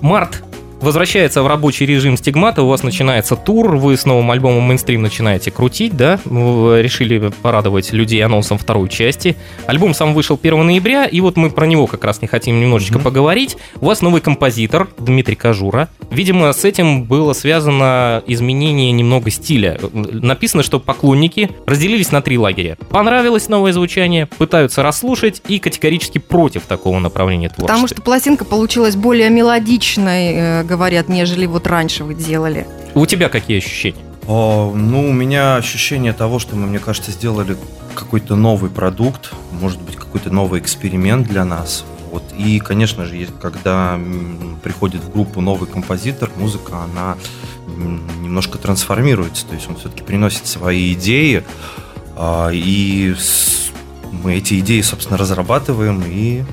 Март 0.00 0.42
возвращается 0.80 1.42
в 1.42 1.46
рабочий 1.46 1.86
режим 1.86 2.16
стигмата, 2.16 2.62
у 2.62 2.68
вас 2.68 2.82
начинается 2.82 3.36
тур, 3.36 3.76
вы 3.76 3.96
с 3.96 4.06
новым 4.06 4.30
альбомом 4.30 4.62
«Мейнстрим» 4.64 5.02
начинаете 5.02 5.50
крутить, 5.50 5.96
да? 5.96 6.20
Вы 6.24 6.82
решили 6.82 7.30
порадовать 7.42 7.92
людей 7.92 8.24
анонсом 8.24 8.58
второй 8.58 8.88
части. 8.88 9.36
Альбом 9.66 9.94
сам 9.94 10.14
вышел 10.14 10.38
1 10.40 10.66
ноября, 10.66 11.04
и 11.04 11.20
вот 11.20 11.36
мы 11.36 11.50
про 11.50 11.66
него 11.66 11.86
как 11.86 12.04
раз 12.04 12.22
не 12.22 12.28
хотим 12.28 12.60
немножечко 12.60 12.98
поговорить. 12.98 13.56
У 13.80 13.86
вас 13.86 14.02
новый 14.02 14.20
композитор 14.20 14.88
Дмитрий 14.98 15.36
Кажура. 15.36 15.88
Видимо, 16.10 16.52
с 16.52 16.64
этим 16.64 17.04
было 17.04 17.32
связано 17.32 18.22
изменение 18.26 18.92
немного 18.92 19.30
стиля. 19.30 19.78
Написано, 19.92 20.62
что 20.62 20.80
поклонники 20.80 21.50
разделились 21.66 22.12
на 22.12 22.22
три 22.22 22.38
лагеря. 22.38 22.76
Понравилось 22.90 23.48
новое 23.48 23.72
звучание, 23.72 24.26
пытаются 24.26 24.82
расслушать 24.82 25.42
и 25.48 25.58
категорически 25.58 26.18
против 26.18 26.62
такого 26.62 26.98
направления 26.98 27.48
творчества. 27.48 27.66
Потому 27.66 27.88
что 27.88 28.02
пластинка 28.02 28.44
получилась 28.44 28.96
более 28.96 29.30
мелодичной, 29.30 30.32
э, 30.34 30.64
говорят, 30.68 31.08
нежели 31.08 31.46
вот 31.46 31.66
раньше 31.66 32.04
вы 32.04 32.14
делали. 32.14 32.66
У 32.94 33.06
тебя 33.06 33.28
какие 33.28 33.58
ощущения? 33.58 33.98
О, 34.28 34.72
ну, 34.76 35.08
у 35.08 35.12
меня 35.12 35.56
ощущение 35.56 36.12
того, 36.12 36.38
что 36.38 36.54
мы, 36.54 36.66
мне 36.66 36.78
кажется, 36.78 37.10
сделали 37.10 37.56
какой-то 37.94 38.36
новый 38.36 38.70
продукт, 38.70 39.32
может 39.50 39.80
быть, 39.80 39.96
какой-то 39.96 40.30
новый 40.30 40.60
эксперимент 40.60 41.26
для 41.26 41.44
нас. 41.44 41.84
Вот. 42.10 42.22
И, 42.36 42.58
конечно 42.58 43.04
же, 43.04 43.26
когда 43.40 43.98
приходит 44.62 45.02
в 45.02 45.10
группу 45.12 45.40
новый 45.40 45.68
композитор, 45.68 46.30
музыка, 46.36 46.84
она 46.84 47.16
немножко 48.20 48.58
трансформируется. 48.58 49.46
То 49.46 49.54
есть 49.54 49.68
он 49.68 49.76
все-таки 49.76 50.02
приносит 50.02 50.46
свои 50.46 50.92
идеи, 50.92 51.44
а, 52.16 52.50
и 52.52 53.14
мы 54.10 54.36
эти 54.36 54.58
идеи, 54.60 54.80
собственно, 54.80 55.16
разрабатываем 55.18 56.02
и 56.06 56.44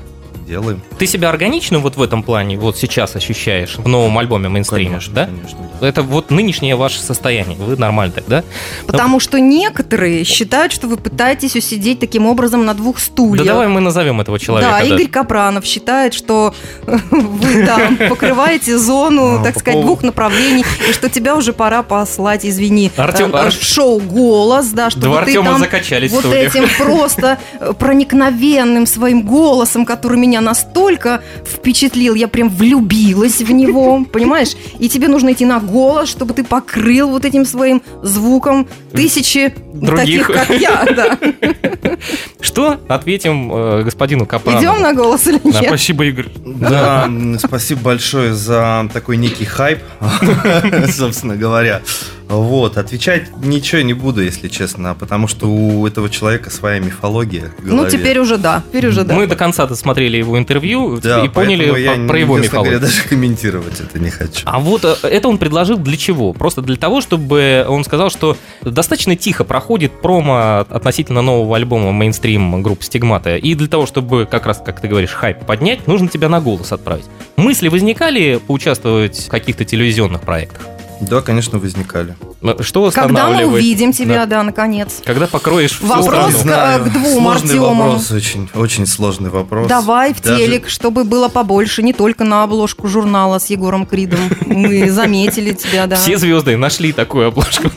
делаем. 0.46 0.80
Ты 0.98 1.06
себя 1.06 1.28
органично 1.28 1.78
вот 1.78 1.96
в 1.96 2.02
этом 2.02 2.22
плане 2.22 2.56
вот 2.58 2.76
сейчас 2.78 3.16
ощущаешь 3.16 3.76
в 3.76 3.88
новом 3.88 4.16
альбоме 4.18 4.48
мейнстрима, 4.48 4.90
Конечно, 4.90 5.14
да? 5.14 5.26
конечно. 5.26 5.58
да. 5.80 5.88
Это 5.88 6.02
вот 6.02 6.30
нынешнее 6.30 6.76
ваше 6.76 7.00
состояние. 7.00 7.56
Вы 7.58 7.76
нормально 7.76 8.12
так, 8.14 8.24
да? 8.28 8.44
Потому 8.86 9.20
что 9.20 9.38
некоторые 9.40 10.24
считают, 10.24 10.72
что 10.72 10.86
вы 10.86 10.96
пытаетесь 10.96 11.56
усидеть 11.56 11.98
таким 11.98 12.26
образом 12.26 12.64
на 12.64 12.74
двух 12.74 12.96
Да 12.96 13.02
стульях. 13.02 13.46
давай 13.46 13.68
мы 13.68 13.80
назовем 13.80 14.20
этого 14.20 14.38
человека. 14.38 14.70
да, 14.70 14.82
Игорь 14.82 15.08
Капранов 15.08 15.64
считает, 15.66 16.14
что 16.14 16.54
вы 16.86 17.66
там 17.66 17.96
покрываете 18.08 18.78
зону, 18.78 19.40
А, 19.40 19.44
так 19.44 19.58
сказать, 19.58 19.80
двух 19.80 20.02
направлений, 20.02 20.64
и 20.88 20.92
что 20.92 21.08
тебя 21.08 21.36
уже 21.36 21.52
пора 21.52 21.82
послать, 21.82 22.46
извини, 22.46 22.90
Артём, 22.96 23.34
э, 23.34 23.50
в 23.50 23.62
шоу 23.62 24.00
«Голос», 24.00 24.68
да, 24.68 24.90
чтобы 24.90 25.22
ты 25.24 25.34
там 25.34 25.62
в 25.62 26.12
вот 26.12 26.24
этим 26.34 26.64
просто 26.78 27.38
э, 27.60 27.72
проникновенным 27.78 28.86
своим 28.86 29.22
голосом, 29.22 29.84
который 29.84 30.18
меня 30.18 30.35
настолько 30.40 31.22
впечатлил, 31.44 32.14
я 32.14 32.28
прям 32.28 32.48
влюбилась 32.48 33.40
в 33.40 33.50
него, 33.50 34.04
понимаешь? 34.12 34.52
И 34.78 34.88
тебе 34.88 35.08
нужно 35.08 35.32
идти 35.32 35.44
на 35.44 35.60
голос, 35.60 36.08
чтобы 36.08 36.34
ты 36.34 36.44
покрыл 36.44 37.10
вот 37.10 37.24
этим 37.24 37.44
своим 37.44 37.82
звуком 38.02 38.66
тысячи 38.92 39.54
Других. 39.72 40.26
таких, 40.28 40.48
как 40.48 40.60
я, 40.60 40.84
да. 40.94 41.18
Что 42.40 42.80
ответим 42.88 43.52
э, 43.52 43.82
господину 43.82 44.26
Капранову? 44.26 44.62
Идем 44.62 44.82
на 44.82 44.92
голос 44.94 45.26
или 45.26 45.38
Да, 45.44 45.60
нет? 45.60 45.64
спасибо, 45.68 46.04
Игорь. 46.04 46.28
Да, 46.44 47.08
спасибо 47.38 47.80
большое 47.82 48.34
за 48.34 48.88
такой 48.92 49.16
некий 49.16 49.44
хайп, 49.44 49.80
собственно 50.92 51.36
говоря. 51.36 51.82
Вот, 52.28 52.76
отвечать 52.76 53.30
ничего 53.38 53.82
не 53.82 53.94
буду, 53.94 54.22
если 54.22 54.48
честно, 54.48 54.94
потому 54.94 55.28
что 55.28 55.46
у 55.46 55.86
этого 55.86 56.10
человека 56.10 56.50
своя 56.50 56.80
мифология. 56.80 57.52
в 57.58 57.72
Ну, 57.72 57.88
теперь 57.88 58.18
уже 58.18 58.36
да, 58.36 58.62
теперь 58.68 58.88
уже 58.88 59.04
да. 59.04 59.14
Мы 59.14 59.26
до 59.26 59.36
конца 59.36 59.66
досмотрели 59.66 60.16
его 60.16 60.38
интервью 60.38 60.98
Да, 61.00 61.24
и 61.24 61.28
поняли 61.28 61.80
я, 61.80 61.94
про, 61.94 62.06
про 62.06 62.18
его 62.18 62.40
честно 62.40 62.58
говоря, 62.58 62.72
мифологию. 62.72 62.80
даже 62.80 63.08
комментировать 63.08 63.80
это 63.80 63.98
не 63.98 64.10
хочу. 64.10 64.42
А 64.44 64.58
вот 64.58 64.84
э, 64.84 64.96
это 65.02 65.28
он 65.28 65.38
предложил 65.38 65.78
для 65.78 65.96
чего? 65.96 66.32
Просто 66.32 66.62
для 66.62 66.76
того, 66.76 67.00
чтобы 67.00 67.64
он 67.68 67.84
сказал, 67.84 68.10
что 68.10 68.36
достаточно 68.62 69.14
тихо 69.14 69.44
проходит 69.44 70.00
промо 70.00 70.66
относительно 70.68 71.22
нового 71.22 71.56
альбома 71.56 71.92
мейнстрим 71.92 72.62
группы 72.62 72.82
Стигмата. 72.82 73.36
И 73.36 73.54
для 73.54 73.68
того, 73.68 73.86
чтобы 73.86 74.26
как 74.28 74.46
раз, 74.46 74.60
как 74.64 74.80
ты 74.80 74.88
говоришь, 74.88 75.10
хайп 75.10 75.44
поднять, 75.46 75.86
нужно 75.86 76.08
тебя 76.08 76.28
на 76.28 76.40
голос 76.40 76.72
отправить. 76.72 77.06
Мысли 77.36 77.68
возникали 77.68 78.40
поучаствовать 78.44 79.26
в 79.26 79.28
каких-то 79.28 79.64
телевизионных 79.64 80.22
проектах? 80.22 80.75
Да, 81.00 81.20
конечно, 81.20 81.58
возникали. 81.58 82.16
Э, 82.42 82.62
Что 82.62 82.90
Когда 82.90 83.28
мы 83.28 83.44
увидим 83.44 83.92
тебя, 83.92 84.24
Да. 84.24 84.38
да, 84.38 84.42
наконец. 84.42 85.02
Когда 85.04 85.26
покроешь 85.26 85.72
всю 85.72 85.86
Вопрос 85.86 86.34
страну? 86.36 86.84
к- 86.84 86.88
к 86.88 86.92
двум 86.92 87.22
сложный 87.22 87.50
Артемам. 87.50 87.78
вопрос, 87.78 88.10
очень, 88.10 88.48
очень 88.54 88.86
сложный 88.86 89.30
вопрос. 89.30 89.68
Давай 89.68 90.14
в 90.14 90.22
Даже- 90.22 90.38
телек, 90.38 90.68
чтобы 90.68 91.04
было 91.04 91.28
побольше, 91.28 91.82
не 91.82 91.92
только 91.92 92.24
на 92.24 92.42
обложку 92.44 92.88
журнала 92.88 93.38
с 93.38 93.46
Егором 93.50 93.84
Кридом. 93.86 94.20
Мы 94.46 94.90
заметили 94.90 95.52
тебя, 95.52 95.86
да. 95.86 95.96
Все 95.96 96.16
звезды 96.18 96.56
нашли 96.56 96.92
такую 96.92 97.28
обложку. 97.28 97.70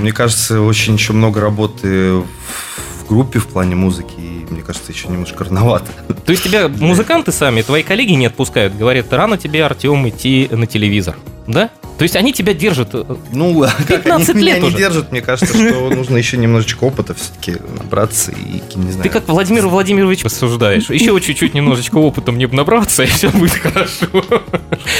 Мне 0.00 0.12
кажется, 0.12 0.60
очень 0.60 0.94
еще 0.94 1.12
много 1.12 1.40
работы 1.40 2.12
в 2.14 2.26
в 3.06 3.08
группе 3.08 3.38
в 3.38 3.46
плане 3.46 3.76
музыки, 3.76 4.14
и 4.18 4.44
мне 4.50 4.62
кажется, 4.62 4.90
еще 4.90 5.06
немножко 5.06 5.44
рановато. 5.44 5.86
То 6.24 6.32
есть 6.32 6.42
тебя 6.42 6.66
музыканты 6.66 7.30
сами, 7.30 7.62
твои 7.62 7.84
коллеги 7.84 8.14
не 8.14 8.26
отпускают, 8.26 8.76
говорят, 8.76 9.12
рано 9.12 9.38
тебе, 9.38 9.64
Артем, 9.64 10.08
идти 10.08 10.48
на 10.50 10.66
телевизор. 10.66 11.16
Да? 11.46 11.70
То 11.98 12.02
есть 12.02 12.14
они 12.16 12.32
тебя 12.32 12.52
держат. 12.54 12.90
э, 12.94 13.04
Ну, 13.32 13.62
а 13.62 13.68
как 13.88 14.02
15 14.04 14.28
они 14.30 14.38
меня 14.42 14.52
лет 14.54 14.62
не 14.62 14.68
уже. 14.68 14.76
держат, 14.76 15.12
мне 15.12 15.20
кажется, 15.22 15.54
что 15.54 15.90
нужно 15.90 16.16
еще 16.16 16.36
немножечко 16.36 16.84
опыта 16.84 17.14
все-таки 17.14 17.56
набраться 17.78 18.32
и, 18.32 18.60
не 18.76 18.90
знаю. 18.92 19.02
Ты 19.02 19.08
как 19.08 19.26
Владимир 19.28 19.66
Владимирович 19.66 20.24
рассуждаешь. 20.24 20.90
Еще 20.90 21.18
чуть-чуть 21.20 21.54
немножечко 21.54 21.96
опыта 21.96 22.32
мне 22.32 22.46
бы 22.46 22.54
набраться, 22.54 23.02
и 23.04 23.06
все 23.06 23.30
будет 23.30 23.52
хорошо. 23.54 24.06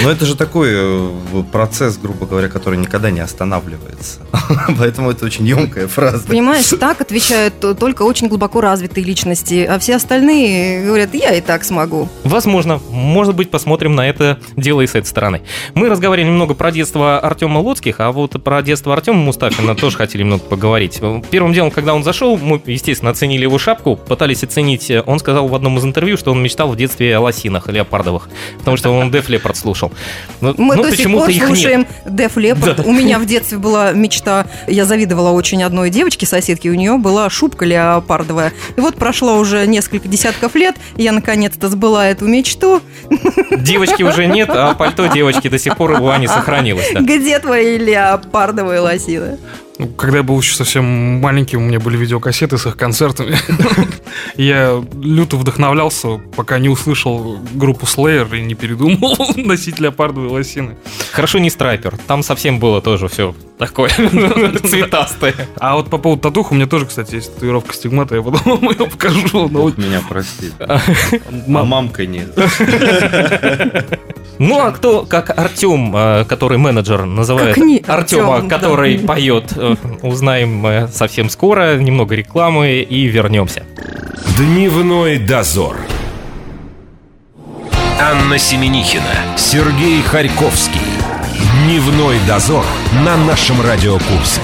Но 0.02 0.10
это 0.10 0.24
же 0.26 0.36
такой 0.36 0.68
э, 0.72 1.10
процесс, 1.52 1.98
грубо 1.98 2.26
говоря, 2.26 2.48
который 2.48 2.78
никогда 2.78 3.10
не 3.10 3.20
останавливается. 3.20 4.20
Поэтому 4.78 5.10
это 5.10 5.24
очень 5.26 5.46
емкая 5.46 5.88
фраза. 5.88 6.26
Понимаешь, 6.26 6.66
так 6.80 7.00
отвечают 7.00 7.60
то- 7.60 7.74
только 7.74 8.02
очень 8.02 8.28
глубоко 8.28 8.60
развитые 8.60 9.04
личности, 9.04 9.64
а 9.68 9.78
все 9.78 9.96
остальные 9.96 10.84
говорят, 10.86 11.14
я 11.14 11.34
и 11.34 11.40
так 11.40 11.64
смогу. 11.64 12.08
Возможно, 12.24 12.80
может 12.90 13.34
быть, 13.34 13.50
посмотрим 13.50 13.94
на 13.94 14.08
это 14.08 14.38
дело 14.56 14.80
и 14.80 14.86
с 14.86 14.94
этой 14.94 15.06
стороны. 15.06 15.42
Мы 15.74 15.88
разговаривали 15.88 16.28
немного 16.30 16.54
про 16.54 16.70
детство 16.72 16.85
Артема 16.94 17.58
Лоцких, 17.58 18.00
а 18.00 18.12
вот 18.12 18.42
про 18.42 18.62
детство 18.62 18.92
Артема 18.92 19.18
Мустафина 19.18 19.74
тоже 19.74 19.96
хотели 19.96 20.22
немного 20.22 20.42
поговорить. 20.44 21.00
Первым 21.30 21.52
делом, 21.52 21.70
когда 21.70 21.94
он 21.94 22.04
зашел, 22.04 22.36
мы, 22.36 22.60
естественно, 22.66 23.10
оценили 23.10 23.42
его 23.42 23.58
шапку, 23.58 23.96
пытались 23.96 24.44
оценить. 24.44 24.90
Он 25.06 25.18
сказал 25.18 25.48
в 25.48 25.54
одном 25.54 25.78
из 25.78 25.84
интервью, 25.84 26.16
что 26.16 26.32
он 26.32 26.42
мечтал 26.42 26.68
в 26.68 26.76
детстве 26.76 27.16
о 27.16 27.20
лосинах 27.20 27.68
леопардовых, 27.68 28.28
потому 28.58 28.76
что 28.76 28.90
он 28.90 29.10
Деф 29.10 29.28
Лепард 29.28 29.56
слушал. 29.56 29.92
Но- 30.40 30.54
Мы 30.56 30.76
но 30.76 30.82
до 30.84 30.96
сих 30.96 31.10
пор 31.12 31.30
слушаем 31.46 31.86
Деф 32.06 32.36
Лепард. 32.36 32.80
У 32.86 32.92
меня 32.92 33.18
в 33.18 33.26
детстве 33.26 33.58
была 33.58 33.92
мечта, 33.92 34.46
я 34.66 34.84
завидовала 34.84 35.30
очень 35.30 35.62
одной 35.62 35.90
девочке, 35.90 36.26
соседке, 36.26 36.70
у 36.70 36.74
нее 36.74 36.96
была 36.98 37.28
шубка 37.30 37.64
леопардовая. 37.64 38.52
И 38.76 38.80
вот 38.80 38.96
прошло 38.96 39.36
уже 39.38 39.66
несколько 39.66 40.08
десятков 40.08 40.54
лет, 40.54 40.76
я 40.96 41.12
наконец-то 41.12 41.68
сбыла 41.68 42.06
эту 42.08 42.26
мечту. 42.26 42.80
Девочки 43.56 44.02
уже 44.02 44.26
нет, 44.26 44.50
а 44.50 44.74
пальто 44.74 45.06
девочки 45.06 45.48
до 45.48 45.58
сих 45.58 45.76
пор 45.76 45.92
у 46.00 46.08
Ани 46.08 46.26
сохранилось. 46.26 46.75
Да. 46.94 47.00
Где 47.00 47.38
твои 47.38 47.78
леопардовые 47.78 48.80
лосины? 48.80 49.38
Ну, 49.78 49.88
Когда 49.88 50.18
я 50.18 50.22
был 50.22 50.38
еще 50.40 50.54
совсем 50.54 50.84
маленьким, 51.20 51.62
у 51.62 51.66
меня 51.66 51.78
были 51.80 51.96
видеокассеты 51.96 52.56
с 52.56 52.66
их 52.66 52.76
концертами. 52.76 53.36
Я 54.36 54.82
люто 55.00 55.36
вдохновлялся, 55.36 56.18
пока 56.34 56.58
не 56.58 56.70
услышал 56.70 57.38
группу 57.54 57.84
Slayer 57.84 58.38
и 58.38 58.42
не 58.42 58.54
передумал 58.54 59.16
носить 59.36 59.78
леопардовые 59.78 60.30
лосины. 60.30 60.76
Хорошо 61.12 61.38
не 61.38 61.50
страйпер, 61.50 61.98
там 62.06 62.22
совсем 62.22 62.58
было 62.58 62.80
тоже 62.80 63.08
все 63.08 63.34
такое 63.58 63.88
цветастое. 64.64 65.34
А 65.58 65.76
вот 65.76 65.88
по 65.90 65.98
поводу 65.98 66.22
татух, 66.22 66.52
у 66.52 66.54
меня 66.54 66.66
тоже, 66.66 66.86
кстати, 66.86 67.16
есть 67.16 67.34
татуировка 67.34 67.74
стигмата, 67.74 68.16
я 68.16 68.22
потом 68.22 68.40
вам 68.60 68.70
ее 68.70 68.86
покажу. 68.86 69.48
Но 69.48 69.62
вот 69.62 69.78
Меня 69.78 70.02
прости. 70.08 70.52
А, 70.60 70.80
А 70.80 71.64
мамка 71.64 72.06
нет. 72.06 72.36
Ну 74.38 74.60
а 74.60 74.70
кто, 74.70 75.06
как 75.06 75.30
Артем, 75.38 75.96
э, 75.96 76.24
который 76.28 76.58
менеджер, 76.58 77.06
называет 77.06 77.56
Артема, 77.88 78.46
который 78.46 78.98
поет, 78.98 79.54
э, 79.56 79.76
узнаем 80.02 80.54
мы 80.56 80.88
совсем 80.92 81.30
скоро, 81.30 81.76
немного 81.78 82.14
рекламы 82.14 82.80
и 82.82 83.06
вернемся. 83.06 83.62
Дневной 84.36 85.18
дозор. 85.18 85.78
Анна 87.98 88.38
Семенихина, 88.38 89.38
Сергей 89.38 90.02
Харьковский. 90.02 90.95
Дневной 91.66 92.18
дозор 92.28 92.64
на 93.04 93.16
нашем 93.16 93.60
Радио 93.60 93.94
Курск. 93.94 94.40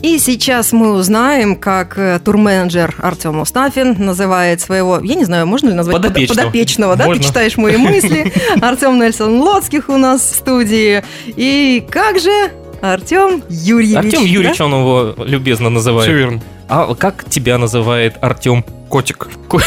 И 0.00 0.18
сейчас 0.18 0.72
мы 0.72 0.92
узнаем, 0.94 1.54
как 1.56 1.98
э, 1.98 2.20
турменеджер 2.24 2.94
Артем 3.02 3.40
Устафин 3.42 3.96
называет 3.98 4.62
своего, 4.62 4.98
я 5.02 5.14
не 5.14 5.26
знаю, 5.26 5.46
можно 5.46 5.68
ли 5.68 5.74
назвать 5.74 5.94
под- 5.94 6.04
Подопечного. 6.04 6.38
подопечного, 6.38 6.96
да? 6.96 7.04
Можно. 7.04 7.22
Ты 7.22 7.28
читаешь 7.28 7.56
мои 7.58 7.76
мысли. 7.76 8.32
Артем 8.62 8.98
Нельсон 8.98 9.38
Лоцких 9.42 9.90
у 9.90 9.98
нас 9.98 10.22
в 10.22 10.36
студии. 10.36 11.04
И 11.26 11.86
как 11.90 12.18
же 12.20 12.50
Артем 12.80 13.42
Юрьевич? 13.50 13.96
Артем 13.96 14.22
да? 14.22 14.26
Юрьевич, 14.26 14.60
он 14.62 14.72
его 14.72 15.14
любезно 15.18 15.68
называет. 15.68 16.08
Все 16.08 16.16
верно. 16.16 16.40
А 16.68 16.94
как 16.94 17.28
тебя 17.28 17.58
называет 17.58 18.16
Артем? 18.20 18.64
Котик. 18.88 19.28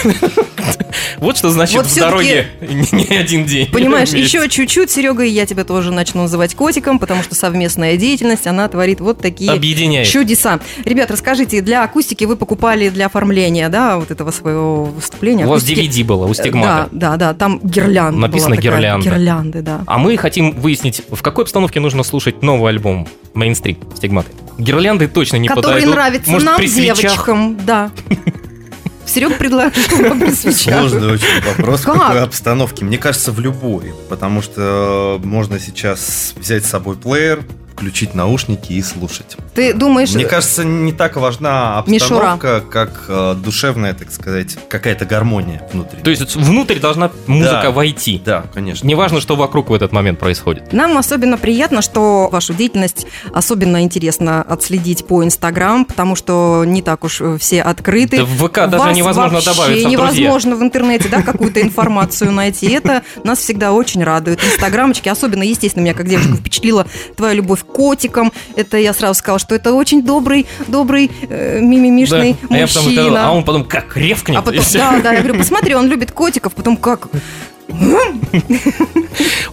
Вот 1.19 1.37
что 1.37 1.49
значит 1.49 1.75
Вот 1.75 1.85
в 1.85 1.95
дороге 1.95 2.47
не 2.91 3.15
один 3.15 3.45
день. 3.45 3.69
Понимаешь, 3.71 4.09
вместе. 4.09 4.37
еще 4.37 4.49
чуть-чуть, 4.49 4.91
Серега, 4.91 5.23
и 5.23 5.29
я 5.29 5.45
тебя 5.45 5.63
тоже 5.63 5.91
начну 5.91 6.23
называть 6.23 6.55
котиком, 6.55 6.99
потому 6.99 7.23
что 7.23 7.35
совместная 7.35 7.97
деятельность, 7.97 8.47
она 8.47 8.67
творит 8.67 8.99
вот 8.99 9.19
такие 9.19 9.51
Объединяет. 9.51 10.07
чудеса. 10.07 10.59
Ребят, 10.85 11.09
расскажите, 11.11 11.61
для 11.61 11.83
акустики 11.83 12.25
вы 12.25 12.35
покупали 12.35 12.89
для 12.89 13.07
оформления, 13.07 13.69
да, 13.69 13.97
вот 13.97 14.11
этого 14.11 14.31
своего 14.31 14.85
выступления? 14.85 15.45
У 15.45 15.49
вас? 15.49 15.63
DVD 15.63 16.03
было, 16.03 16.25
у 16.25 16.33
стигмата. 16.33 16.89
Да, 16.91 17.11
да, 17.11 17.17
да, 17.17 17.33
там 17.33 17.59
гирлянда 17.63 18.19
Написано 18.19 18.55
была 18.55 18.61
такая, 18.61 18.75
гирлянда. 18.77 19.09
Гирлянды, 19.09 19.61
да. 19.61 19.81
А 19.85 19.97
мы 19.97 20.17
хотим 20.17 20.51
выяснить, 20.51 21.01
в 21.09 21.21
какой 21.21 21.43
обстановке 21.43 21.79
нужно 21.79 22.03
слушать 22.03 22.41
новый 22.41 22.71
альбом 22.71 23.07
мейнстрим 23.33 23.77
стигматы. 23.95 24.31
Гирлянды 24.57 25.07
точно 25.07 25.37
не 25.37 25.47
Который 25.47 25.65
подойдут. 25.65 25.93
нравится 25.95 26.31
Может, 26.31 26.45
нам, 26.45 26.57
при 26.57 26.67
свечах? 26.67 26.97
девочкам, 26.99 27.57
да. 27.65 27.91
Серег 29.05 29.37
предложил 29.37 29.71
при 30.19 30.31
свечах. 30.31 30.79
Сложный 30.89 31.13
очень 31.13 31.41
вопрос, 31.45 31.81
в 31.81 31.85
Как? 31.85 31.95
какой 32.01 32.23
обстановке. 32.23 32.83
Мне 32.83 32.97
кажется, 32.97 33.31
в 33.31 33.39
любой. 33.39 33.93
Потому 34.09 34.41
что 34.41 35.19
можно 35.23 35.59
сейчас 35.59 36.33
взять 36.37 36.65
с 36.65 36.69
собой 36.69 36.95
плеер, 36.97 37.43
включить 37.77 38.15
наушники 38.15 38.73
и 38.73 38.81
слушать. 38.81 39.37
Ты 39.53 39.71
думаешь, 39.71 40.11
Мне 40.15 40.25
кажется, 40.25 40.63
не 40.63 40.91
так 40.91 41.15
важна 41.15 41.83
Мишура. 41.85 42.31
обстановка, 42.33 42.61
как 42.61 43.05
э, 43.07 43.35
душевная, 43.37 43.93
так 43.93 44.11
сказать, 44.11 44.57
какая-то 44.67 45.05
гармония 45.05 45.61
внутри. 45.71 46.01
То 46.01 46.09
есть 46.09 46.35
внутрь 46.35 46.79
должна 46.79 47.11
музыка 47.27 47.59
Да. 47.65 47.71
войти. 47.71 48.19
Да, 48.25 48.45
конечно. 48.51 48.87
Неважно, 48.87 49.21
что 49.21 49.35
вокруг 49.35 49.69
в 49.69 49.73
этот 49.73 49.91
момент 49.91 50.17
происходит. 50.17 50.73
Нам 50.73 50.97
особенно 50.97 51.37
приятно, 51.37 51.83
что 51.83 52.29
вашу 52.31 52.55
деятельность 52.55 53.05
особенно 53.31 53.83
интересно 53.83 54.41
отследить 54.41 55.05
по 55.05 55.23
Инстаграм, 55.23 55.85
потому 55.85 56.15
что 56.15 56.63
не 56.65 56.81
так 56.81 57.03
уж 57.03 57.21
э, 57.21 57.37
все 57.39 57.61
открыты. 57.61 58.17
Да 58.17 58.25
в 58.25 58.47
ВК 58.47 58.55
даже 58.71 58.77
Вас 58.85 58.97
невозможно 58.97 59.35
вообще 59.35 59.51
добавиться 59.51 59.87
в 59.87 59.91
друзья. 59.91 60.11
невозможно 60.23 60.55
в 60.55 60.63
интернете, 60.63 61.09
да, 61.09 61.21
какую-то 61.21 61.61
информацию 61.61 62.31
найти. 62.31 62.71
Это 62.71 63.03
нас 63.23 63.37
всегда 63.37 63.71
очень 63.71 64.03
радует. 64.03 64.43
Инстаграмочки, 64.43 65.09
особенно, 65.09 65.43
естественно, 65.43 65.83
меня 65.83 65.93
как 65.93 66.07
девушка 66.07 66.33
впечатлила 66.35 66.87
твоя 67.15 67.33
любовь 67.35 67.59
к 67.67 67.73
котикам. 67.73 68.31
Это 68.55 68.77
я 68.77 68.93
сразу 68.93 69.15
сказала, 69.19 69.39
что 69.39 69.55
это 69.55 69.73
очень 69.73 70.03
добрый, 70.03 70.47
добрый, 70.67 71.11
э, 71.29 71.59
мимимишный 71.59 72.35
Да. 72.41 72.55
А, 72.55 72.57
я 72.59 72.67
потом 72.67 72.83
мужчина. 72.85 73.27
а 73.27 73.31
он 73.31 73.43
потом 73.43 73.65
как 73.65 73.95
ревкнет. 73.97 74.37
А 74.37 74.41
потом, 74.41 74.63
да, 74.73 74.99
да, 74.99 75.13
я 75.13 75.21
говорю, 75.21 75.37
посмотри, 75.39 75.75
он 75.75 75.87
любит 75.87 76.11
котиков, 76.11 76.53
потом 76.53 76.77
как? 76.77 77.07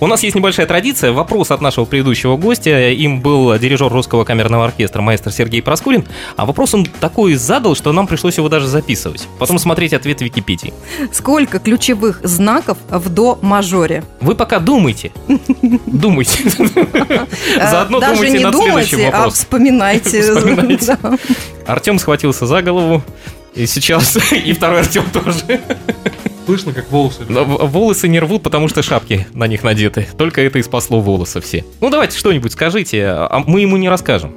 У 0.00 0.06
нас 0.06 0.22
есть 0.22 0.34
небольшая 0.36 0.66
традиция. 0.66 1.12
Вопрос 1.12 1.50
от 1.50 1.60
нашего 1.60 1.84
предыдущего 1.84 2.36
гостя. 2.36 2.90
Им 2.90 3.20
был 3.20 3.56
дирижер 3.58 3.88
русского 3.88 4.24
камерного 4.24 4.64
оркестра 4.66 5.00
маэстро 5.02 5.30
Сергей 5.30 5.62
Проскурин. 5.62 6.04
А 6.36 6.46
вопрос 6.46 6.74
он 6.74 6.84
такой 6.86 7.34
задал, 7.34 7.74
что 7.74 7.92
нам 7.92 8.06
пришлось 8.06 8.36
его 8.36 8.48
даже 8.48 8.66
записывать. 8.66 9.26
Потом 9.38 9.58
смотреть 9.58 9.92
ответ 9.94 10.18
в 10.18 10.24
Википедии. 10.24 10.72
Сколько 11.12 11.58
ключевых 11.58 12.20
знаков 12.22 12.78
в 12.88 13.08
до-мажоре? 13.08 14.04
Вы 14.20 14.34
пока 14.34 14.58
думайте. 14.60 15.12
Думайте. 15.86 16.48
Заодно 17.70 17.98
Э, 17.98 18.00
Даже 18.00 18.14
думайте 18.16 18.38
не 18.38 18.44
над 18.44 18.52
думайте, 18.52 18.88
следующим 18.88 19.08
а 19.08 19.16
вопросом. 19.18 19.38
вспоминайте. 19.38 20.22
Вспоминайте. 20.22 20.98
Да. 21.02 21.18
Артем 21.66 21.98
схватился 21.98 22.46
за 22.46 22.62
голову. 22.62 23.02
И 23.54 23.66
сейчас 23.66 24.16
и 24.32 24.52
второй 24.52 24.80
Артем 24.80 25.04
тоже. 25.12 25.60
Слышно, 26.46 26.72
как 26.72 26.90
волосы. 26.90 27.22
Но 27.28 27.44
волосы 27.44 28.06
не 28.08 28.20
рвут, 28.20 28.42
потому 28.42 28.68
что 28.68 28.82
шапки 28.82 29.26
на 29.32 29.46
них 29.46 29.62
надеты. 29.62 30.06
Только 30.18 30.42
это 30.42 30.58
и 30.58 30.62
спасло 30.62 31.00
волосы 31.00 31.40
все. 31.40 31.64
Ну 31.80 31.88
давайте 31.90 32.18
что-нибудь 32.18 32.52
скажите, 32.52 33.06
а 33.06 33.42
мы 33.46 33.62
ему 33.62 33.76
не 33.78 33.88
расскажем. 33.88 34.36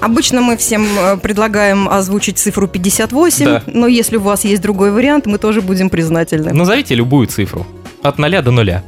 Обычно 0.00 0.40
мы 0.40 0.56
всем 0.56 0.86
э, 0.98 1.16
предлагаем 1.18 1.88
озвучить 1.88 2.38
цифру 2.38 2.66
58, 2.68 3.44
Да. 3.44 3.62
но 3.66 3.86
если 3.86 4.16
у 4.16 4.20
вас 4.20 4.44
есть 4.44 4.62
другой 4.62 4.92
вариант, 4.92 5.26
мы 5.26 5.36
тоже 5.38 5.60
будем 5.60 5.90
признательны. 5.90 6.52
Назовите 6.52 6.94
любую 6.94 7.26
цифру. 7.26 7.66
От 8.02 8.18
ноля 8.18 8.40
до 8.40 8.50
нуля. 8.50 8.82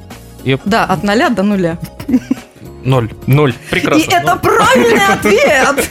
И 0.45 0.57
Да, 0.65 0.85
от 0.85 1.03
ноля 1.05 1.29
до 1.29 1.43
нуля. 1.43 1.79
Ноль. 2.85 3.11
ноль. 3.27 3.55
Прекрасно. 3.71 4.03
И 4.03 4.07
это 4.15 4.37
правильный 4.37 5.07
ответ! 5.07 5.89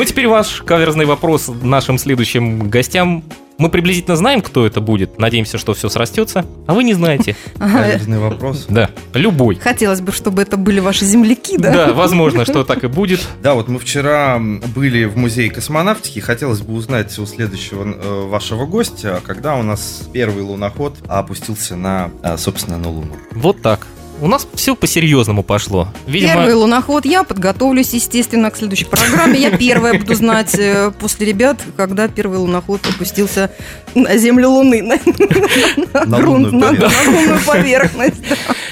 Ну, 0.00 0.06
теперь 0.06 0.28
ваш 0.28 0.62
каверзный 0.62 1.04
вопрос 1.04 1.50
нашим 1.60 1.98
следующим 1.98 2.70
гостям. 2.70 3.22
Мы 3.58 3.68
приблизительно 3.68 4.16
знаем, 4.16 4.40
кто 4.40 4.64
это 4.64 4.80
будет. 4.80 5.18
Надеемся, 5.18 5.58
что 5.58 5.74
все 5.74 5.90
срастется. 5.90 6.46
А 6.66 6.72
вы 6.72 6.84
не 6.84 6.94
знаете. 6.94 7.36
Каверзный 7.58 8.18
вопрос. 8.18 8.64
Да, 8.70 8.88
любой. 9.12 9.56
Хотелось 9.56 10.00
бы, 10.00 10.12
чтобы 10.12 10.40
это 10.40 10.56
были 10.56 10.80
ваши 10.80 11.04
земляки, 11.04 11.58
да? 11.58 11.70
Да, 11.70 11.92
возможно, 11.92 12.46
что 12.46 12.64
так 12.64 12.82
и 12.82 12.86
будет. 12.86 13.20
Да, 13.42 13.52
вот 13.52 13.68
мы 13.68 13.78
вчера 13.78 14.38
были 14.38 15.04
в 15.04 15.18
музее 15.18 15.50
космонавтики. 15.50 16.20
Хотелось 16.20 16.62
бы 16.62 16.72
узнать 16.72 17.18
у 17.18 17.26
следующего 17.26 17.84
э, 17.84 18.26
вашего 18.26 18.64
гостя, 18.64 19.20
когда 19.26 19.56
у 19.56 19.62
нас 19.62 20.08
первый 20.14 20.42
луноход 20.44 20.96
опустился 21.08 21.76
на, 21.76 22.10
а, 22.22 22.38
собственно, 22.38 22.78
на 22.78 22.88
Луну. 22.88 23.16
Вот 23.32 23.60
так. 23.60 23.86
У 24.20 24.26
нас 24.26 24.46
все 24.54 24.76
по-серьезному 24.76 25.42
пошло. 25.42 25.88
Видимо, 26.06 26.34
Первый 26.34 26.54
луноход. 26.54 27.06
Я 27.06 27.22
подготовлюсь, 27.24 27.94
естественно, 27.94 28.50
к 28.50 28.56
следующей 28.56 28.84
программе. 28.84 29.40
Я 29.40 29.56
первая 29.56 29.98
буду 29.98 30.14
знать 30.14 30.54
э, 30.58 30.92
после 30.98 31.26
ребят, 31.26 31.56
когда 31.76 32.06
первый 32.06 32.38
луноход 32.38 32.80
опустился 32.86 33.50
на 33.94 34.16
землю 34.18 34.50
Луны. 34.50 34.82
На, 34.82 36.18
лунную 36.18 36.52
на- 36.52 36.68
поверхность. 36.68 37.06
на 37.06 37.12
лунную 37.12 37.40
поверхность. 37.46 38.16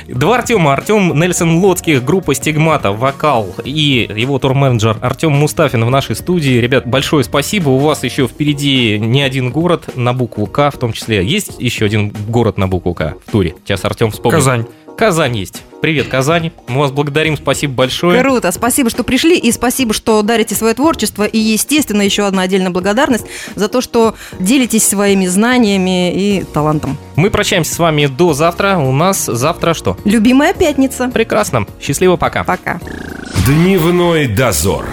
Два 0.06 0.36
Артема. 0.36 0.72
Артем 0.74 1.18
Нельсон 1.18 1.58
Лоцких, 1.58 2.04
группа 2.04 2.34
Стигмата, 2.34 2.92
вокал 2.92 3.54
и 3.64 4.08
его 4.14 4.38
турменеджер 4.38 4.98
Артем 5.00 5.32
Мустафин 5.32 5.84
в 5.84 5.90
нашей 5.90 6.14
студии. 6.16 6.58
Ребят, 6.58 6.86
большое 6.86 7.24
спасибо. 7.24 7.70
У 7.70 7.78
вас 7.78 8.04
еще 8.04 8.26
впереди 8.28 8.98
не 8.98 9.22
один 9.22 9.50
город 9.50 9.88
на 9.96 10.12
букву 10.12 10.46
К 10.46 10.70
в 10.70 10.78
том 10.78 10.92
числе. 10.92 11.24
Есть 11.26 11.52
еще 11.58 11.86
один 11.86 12.12
город 12.28 12.58
на 12.58 12.68
букву 12.68 12.94
К 12.94 13.14
в 13.26 13.30
туре? 13.30 13.54
Сейчас 13.64 13.84
Артем 13.84 14.10
вспомнит. 14.10 14.36
Казань. 14.38 14.66
Казань 14.98 15.36
есть. 15.36 15.62
Привет, 15.80 16.08
Казани. 16.08 16.50
Мы 16.66 16.80
вас 16.80 16.90
благодарим, 16.90 17.36
спасибо 17.36 17.72
большое. 17.72 18.20
Круто, 18.20 18.50
спасибо, 18.50 18.90
что 18.90 19.04
пришли, 19.04 19.38
и 19.38 19.52
спасибо, 19.52 19.94
что 19.94 20.20
дарите 20.22 20.56
свое 20.56 20.74
творчество, 20.74 21.22
и, 21.22 21.38
естественно, 21.38 22.02
еще 22.02 22.26
одна 22.26 22.42
отдельная 22.42 22.70
благодарность 22.70 23.24
за 23.54 23.68
то, 23.68 23.80
что 23.80 24.16
делитесь 24.40 24.84
своими 24.84 25.26
знаниями 25.26 26.12
и 26.12 26.42
талантом. 26.42 26.98
Мы 27.14 27.30
прощаемся 27.30 27.72
с 27.72 27.78
вами 27.78 28.06
до 28.06 28.32
завтра. 28.32 28.76
У 28.78 28.90
нас 28.90 29.26
завтра 29.26 29.72
что? 29.72 29.96
Любимая 30.04 30.52
пятница. 30.52 31.08
Прекрасно. 31.14 31.68
Счастливо, 31.80 32.16
пока. 32.16 32.42
Пока. 32.42 32.80
Дневной 33.46 34.26
дозор. 34.26 34.84